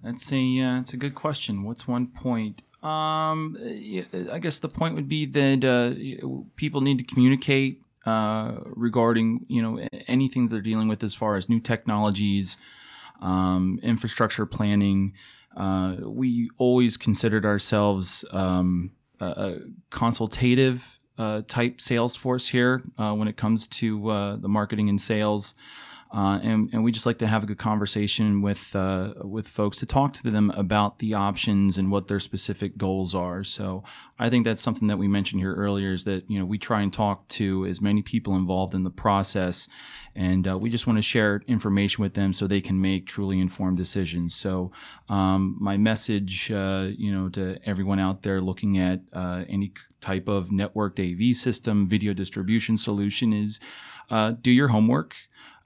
That's 0.04 0.32
a 0.32 0.60
uh, 0.60 0.76
that's 0.78 0.94
a 0.94 0.98
good 0.98 1.16
question. 1.16 1.64
What's 1.64 1.88
one 1.88 2.08
point? 2.08 2.62
Um, 2.84 3.58
I 4.32 4.40
guess 4.40 4.60
the 4.60 4.70
point 4.70 4.96
would 4.96 5.10
be 5.10 5.26
that 5.26 5.64
uh, 5.66 6.38
people 6.56 6.82
need 6.82 7.00
to 7.00 7.04
communicate 7.04 7.82
uh, 8.06 8.60
regarding 8.68 9.46
you 9.50 9.62
know 9.62 9.86
anything 10.08 10.48
they're 10.48 10.62
dealing 10.62 10.88
with 10.88 11.04
as 11.04 11.14
far 11.14 11.36
as 11.36 11.50
new 11.50 11.60
technologies, 11.60 12.58
um, 13.22 13.80
infrastructure 13.84 14.46
planning. 14.46 15.14
Uh, 15.56 15.96
we 16.02 16.50
always 16.58 16.98
considered 16.98 17.44
ourselves 17.44 18.24
um, 18.32 18.92
a, 19.20 19.26
a, 19.26 19.58
consultative 19.90 21.00
uh, 21.18 21.42
type 21.48 21.82
sales 21.82 22.16
force 22.16 22.48
here 22.50 22.84
uh, 22.98 23.12
when 23.14 23.28
it 23.28 23.38
comes 23.38 23.68
to 23.68 24.10
uh, 24.10 24.36
the 24.36 24.48
marketing 24.48 24.88
and 24.88 25.02
sales. 25.02 25.56
Uh, 26.14 26.40
and, 26.42 26.70
and 26.72 26.84
we 26.84 26.92
just 26.92 27.06
like 27.06 27.18
to 27.18 27.28
have 27.28 27.44
a 27.44 27.46
good 27.46 27.58
conversation 27.58 28.42
with 28.42 28.76
uh, 28.76 29.14
with 29.24 29.48
folks 29.48 29.78
to 29.78 29.86
talk 29.86 30.14
to 30.14 30.32
them 30.32 30.52
about 30.52 31.00
the 31.00 31.14
options 31.14 31.78
and 31.78 31.92
what 31.92 32.08
their 32.08 32.20
specific 32.20 32.78
goals 32.78 33.14
are. 33.14 33.44
So 33.44 33.84
I 34.18 34.30
think 34.30 34.46
that's 34.46 34.62
something 34.62 34.88
that 34.88 34.98
we 34.98 35.08
mentioned 35.08 35.42
here 35.42 35.54
earlier 35.54 35.92
is 35.92 36.06
that 36.06 36.30
you 36.30 36.40
know 36.40 36.46
we 36.46 36.58
try 36.58 36.82
and 36.82 36.94
talk 36.94 37.28
to 37.30 37.66
as 37.66 37.82
many 37.82 38.02
people 38.02 38.36
involved 38.36 38.74
in 38.74 38.84
the 38.84 38.90
process, 38.90 39.68
and 40.16 40.48
uh, 40.48 40.58
we 40.58 40.70
just 40.70 40.88
want 40.88 40.98
to 40.98 41.04
share 41.04 41.42
information 41.46 42.02
with 42.02 42.14
them 42.14 42.32
so 42.32 42.48
they 42.48 42.62
can 42.62 42.80
make 42.80 43.06
truly 43.06 43.40
informed 43.40 43.78
decisions. 43.78 44.34
So 44.34 44.72
um, 45.10 45.58
my 45.60 45.76
message, 45.76 46.50
uh, 46.52 46.88
you 46.98 47.12
know, 47.12 47.28
to 47.30 47.60
everyone 47.66 48.00
out 48.00 48.24
there 48.24 48.40
looking 48.40 48.78
at 48.78 49.02
uh, 49.12 49.44
any 49.50 49.74
type 50.00 50.30
of 50.30 50.50
networked 50.50 51.00
AV 51.00 51.36
system, 51.36 51.88
video 51.88 52.14
distribution 52.14 52.78
solution 52.78 53.34
is 53.34 53.60
uh, 54.10 54.32
do 54.42 54.52
your 54.52 54.70
homework 54.70 55.16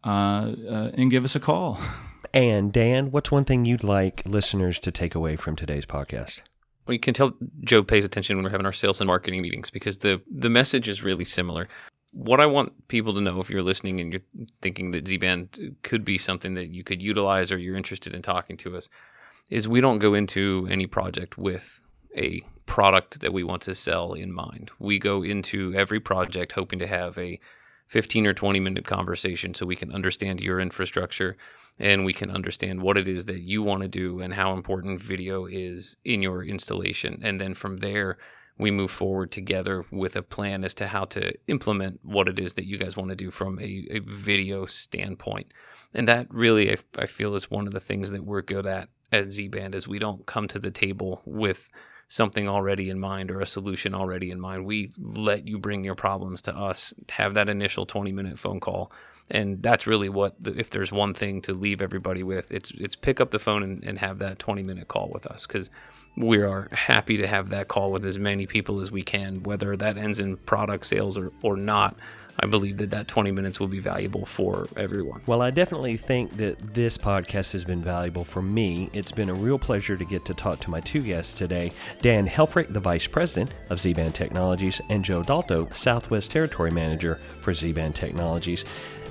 Uh, 0.03 0.53
uh, 0.67 0.91
and 0.93 1.11
give 1.11 1.23
us 1.23 1.35
a 1.35 1.39
call. 1.39 1.79
And 2.33 2.71
Dan, 2.71 3.11
what's 3.11 3.31
one 3.31 3.43
thing 3.43 3.65
you'd 3.65 3.83
like 3.83 4.23
listeners 4.25 4.79
to 4.79 4.91
take 4.91 5.15
away 5.15 5.35
from 5.35 5.55
today's 5.57 5.85
podcast? 5.85 6.41
Well, 6.87 6.93
you 6.93 6.99
can 6.99 7.13
tell 7.13 7.33
Joe 7.61 7.83
pays 7.83 8.05
attention 8.05 8.37
when 8.37 8.43
we're 8.45 8.51
having 8.51 8.65
our 8.65 8.73
sales 8.73 9.01
and 9.01 9.07
marketing 9.07 9.41
meetings 9.41 9.69
because 9.69 9.97
the 9.97 10.21
the 10.29 10.49
message 10.49 10.87
is 10.87 11.03
really 11.03 11.25
similar. 11.25 11.67
What 12.13 12.39
I 12.39 12.45
want 12.45 12.87
people 12.87 13.13
to 13.13 13.21
know, 13.21 13.39
if 13.39 13.49
you're 13.49 13.61
listening 13.61 13.99
and 13.99 14.11
you're 14.11 14.21
thinking 14.61 14.91
that 14.91 15.07
Z-band 15.07 15.77
could 15.83 16.03
be 16.03 16.17
something 16.17 16.55
that 16.55 16.69
you 16.69 16.83
could 16.83 17.01
utilize 17.01 17.51
or 17.51 17.57
you're 17.57 17.77
interested 17.77 18.13
in 18.13 18.21
talking 18.21 18.57
to 18.57 18.75
us, 18.75 18.89
is 19.49 19.67
we 19.67 19.79
don't 19.79 19.99
go 19.99 20.13
into 20.13 20.67
any 20.69 20.87
project 20.87 21.37
with 21.37 21.79
a 22.15 22.41
product 22.65 23.21
that 23.21 23.33
we 23.33 23.43
want 23.43 23.61
to 23.63 23.75
sell 23.75 24.13
in 24.13 24.31
mind. 24.31 24.71
We 24.79 24.99
go 24.99 25.23
into 25.23 25.73
every 25.73 25.99
project 25.99 26.53
hoping 26.53 26.79
to 26.79 26.87
have 26.87 27.17
a 27.17 27.39
15 27.91 28.25
or 28.25 28.33
20 28.33 28.61
minute 28.61 28.85
conversation 28.85 29.53
so 29.53 29.65
we 29.65 29.75
can 29.75 29.91
understand 29.91 30.39
your 30.39 30.61
infrastructure 30.61 31.35
and 31.77 32.05
we 32.05 32.13
can 32.13 32.31
understand 32.31 32.81
what 32.81 32.97
it 32.97 33.05
is 33.05 33.25
that 33.25 33.41
you 33.41 33.61
want 33.61 33.81
to 33.81 33.89
do 33.89 34.21
and 34.21 34.33
how 34.33 34.53
important 34.53 35.01
video 35.01 35.45
is 35.45 35.97
in 36.05 36.21
your 36.21 36.41
installation. 36.41 37.19
And 37.21 37.41
then 37.41 37.53
from 37.53 37.77
there, 37.79 38.17
we 38.57 38.71
move 38.71 38.91
forward 38.91 39.29
together 39.29 39.83
with 39.91 40.15
a 40.15 40.21
plan 40.21 40.63
as 40.63 40.73
to 40.75 40.87
how 40.87 41.03
to 41.05 41.33
implement 41.49 41.99
what 42.01 42.29
it 42.29 42.39
is 42.39 42.53
that 42.53 42.65
you 42.65 42.77
guys 42.77 42.95
want 42.95 43.09
to 43.09 43.15
do 43.15 43.29
from 43.29 43.59
a, 43.59 43.85
a 43.91 43.99
video 43.99 44.65
standpoint. 44.65 45.53
And 45.93 46.07
that 46.07 46.27
really, 46.33 46.71
I, 46.71 46.77
I 46.97 47.07
feel, 47.07 47.35
is 47.35 47.51
one 47.51 47.67
of 47.67 47.73
the 47.73 47.81
things 47.81 48.11
that 48.11 48.23
we're 48.23 48.41
good 48.41 48.65
at 48.65 48.87
at 49.11 49.33
Z 49.33 49.49
Band 49.49 49.75
is 49.75 49.85
we 49.85 49.99
don't 49.99 50.25
come 50.25 50.47
to 50.47 50.59
the 50.59 50.71
table 50.71 51.21
with 51.25 51.69
something 52.11 52.45
already 52.45 52.89
in 52.89 52.99
mind 52.99 53.31
or 53.31 53.39
a 53.39 53.47
solution 53.47 53.95
already 53.95 54.31
in 54.31 54.39
mind. 54.39 54.65
We 54.65 54.91
let 54.97 55.47
you 55.47 55.57
bring 55.57 55.85
your 55.85 55.95
problems 55.95 56.41
to 56.41 56.53
us, 56.53 56.93
have 57.07 57.35
that 57.35 57.47
initial 57.47 57.85
20 57.85 58.11
minute 58.11 58.37
phone 58.37 58.59
call. 58.59 58.91
And 59.29 59.63
that's 59.63 59.87
really 59.87 60.09
what, 60.09 60.35
if 60.43 60.69
there's 60.69 60.91
one 60.91 61.13
thing 61.13 61.41
to 61.43 61.53
leave 61.53 61.81
everybody 61.81 62.21
with, 62.21 62.51
it's 62.51 62.71
it's 62.71 62.97
pick 62.97 63.21
up 63.21 63.31
the 63.31 63.39
phone 63.39 63.63
and, 63.63 63.81
and 63.81 63.99
have 63.99 64.19
that 64.19 64.39
20 64.39 64.61
minute 64.61 64.89
call 64.89 65.09
with 65.13 65.25
us 65.25 65.47
because 65.47 65.69
we 66.17 66.41
are 66.41 66.67
happy 66.73 67.15
to 67.15 67.25
have 67.25 67.47
that 67.51 67.69
call 67.69 67.93
with 67.93 68.03
as 68.03 68.19
many 68.19 68.45
people 68.45 68.81
as 68.81 68.91
we 68.91 69.03
can, 69.03 69.43
whether 69.43 69.77
that 69.77 69.97
ends 69.97 70.19
in 70.19 70.35
product 70.35 70.85
sales 70.85 71.17
or, 71.17 71.31
or 71.41 71.55
not. 71.55 71.95
I 72.39 72.47
believe 72.47 72.77
that 72.77 72.89
that 72.89 73.07
20 73.07 73.31
minutes 73.31 73.59
will 73.59 73.67
be 73.67 73.79
valuable 73.79 74.25
for 74.25 74.67
everyone. 74.75 75.21
Well, 75.25 75.41
I 75.41 75.51
definitely 75.51 75.97
think 75.97 76.37
that 76.37 76.73
this 76.73 76.97
podcast 76.97 77.53
has 77.53 77.63
been 77.63 77.81
valuable 77.81 78.23
for 78.23 78.41
me. 78.41 78.89
It's 78.93 79.11
been 79.11 79.29
a 79.29 79.33
real 79.33 79.59
pleasure 79.59 79.95
to 79.95 80.05
get 80.05 80.25
to 80.25 80.33
talk 80.33 80.59
to 80.61 80.69
my 80.69 80.79
two 80.79 81.01
guests 81.01 81.37
today 81.37 81.71
Dan 82.01 82.27
Helfrich, 82.27 82.71
the 82.73 82.79
Vice 82.79 83.07
President 83.07 83.53
of 83.69 83.79
Z 83.79 83.93
Band 83.93 84.15
Technologies, 84.15 84.81
and 84.89 85.03
Joe 85.03 85.23
Dalto, 85.23 85.73
Southwest 85.73 86.31
Territory 86.31 86.71
Manager 86.71 87.15
for 87.41 87.53
Z 87.53 87.73
Band 87.73 87.95
Technologies. 87.95 88.65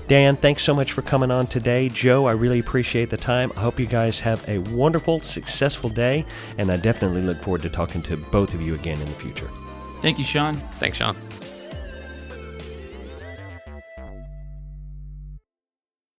Dan, 0.09 0.37
thanks 0.37 0.65
so 0.65 0.75
much 0.75 0.91
for 0.91 1.03
coming 1.03 1.31
on 1.31 1.47
today. 1.47 1.89
Joe, 1.89 2.27
I 2.27 2.33
really 2.33 2.59
appreciate 2.59 3.11
the 3.11 3.17
time. 3.17 3.53
I 3.57 3.61
hope 3.61 3.79
you 3.79 3.87
guys 3.87 4.19
have 4.19 4.47
a 4.49 4.59
wonderful, 4.59 5.21
successful 5.21 5.89
day, 5.89 6.27
and 6.59 6.69
I 6.69 6.79
definitely 6.79 7.23
look 7.23 7.41
forward 7.41 7.63
to 7.63 7.71
talking 7.71 8.03
to 8.03 8.17
both 8.17 8.53
of 8.53 8.61
you 8.61 8.75
again 8.75 8.99
in 8.99 9.07
the 9.07 9.13
future. 9.13 9.49
Thank 10.03 10.19
you, 10.19 10.25
Sean. 10.25 10.57
Thanks, 10.81 10.99
Sean. 10.99 11.15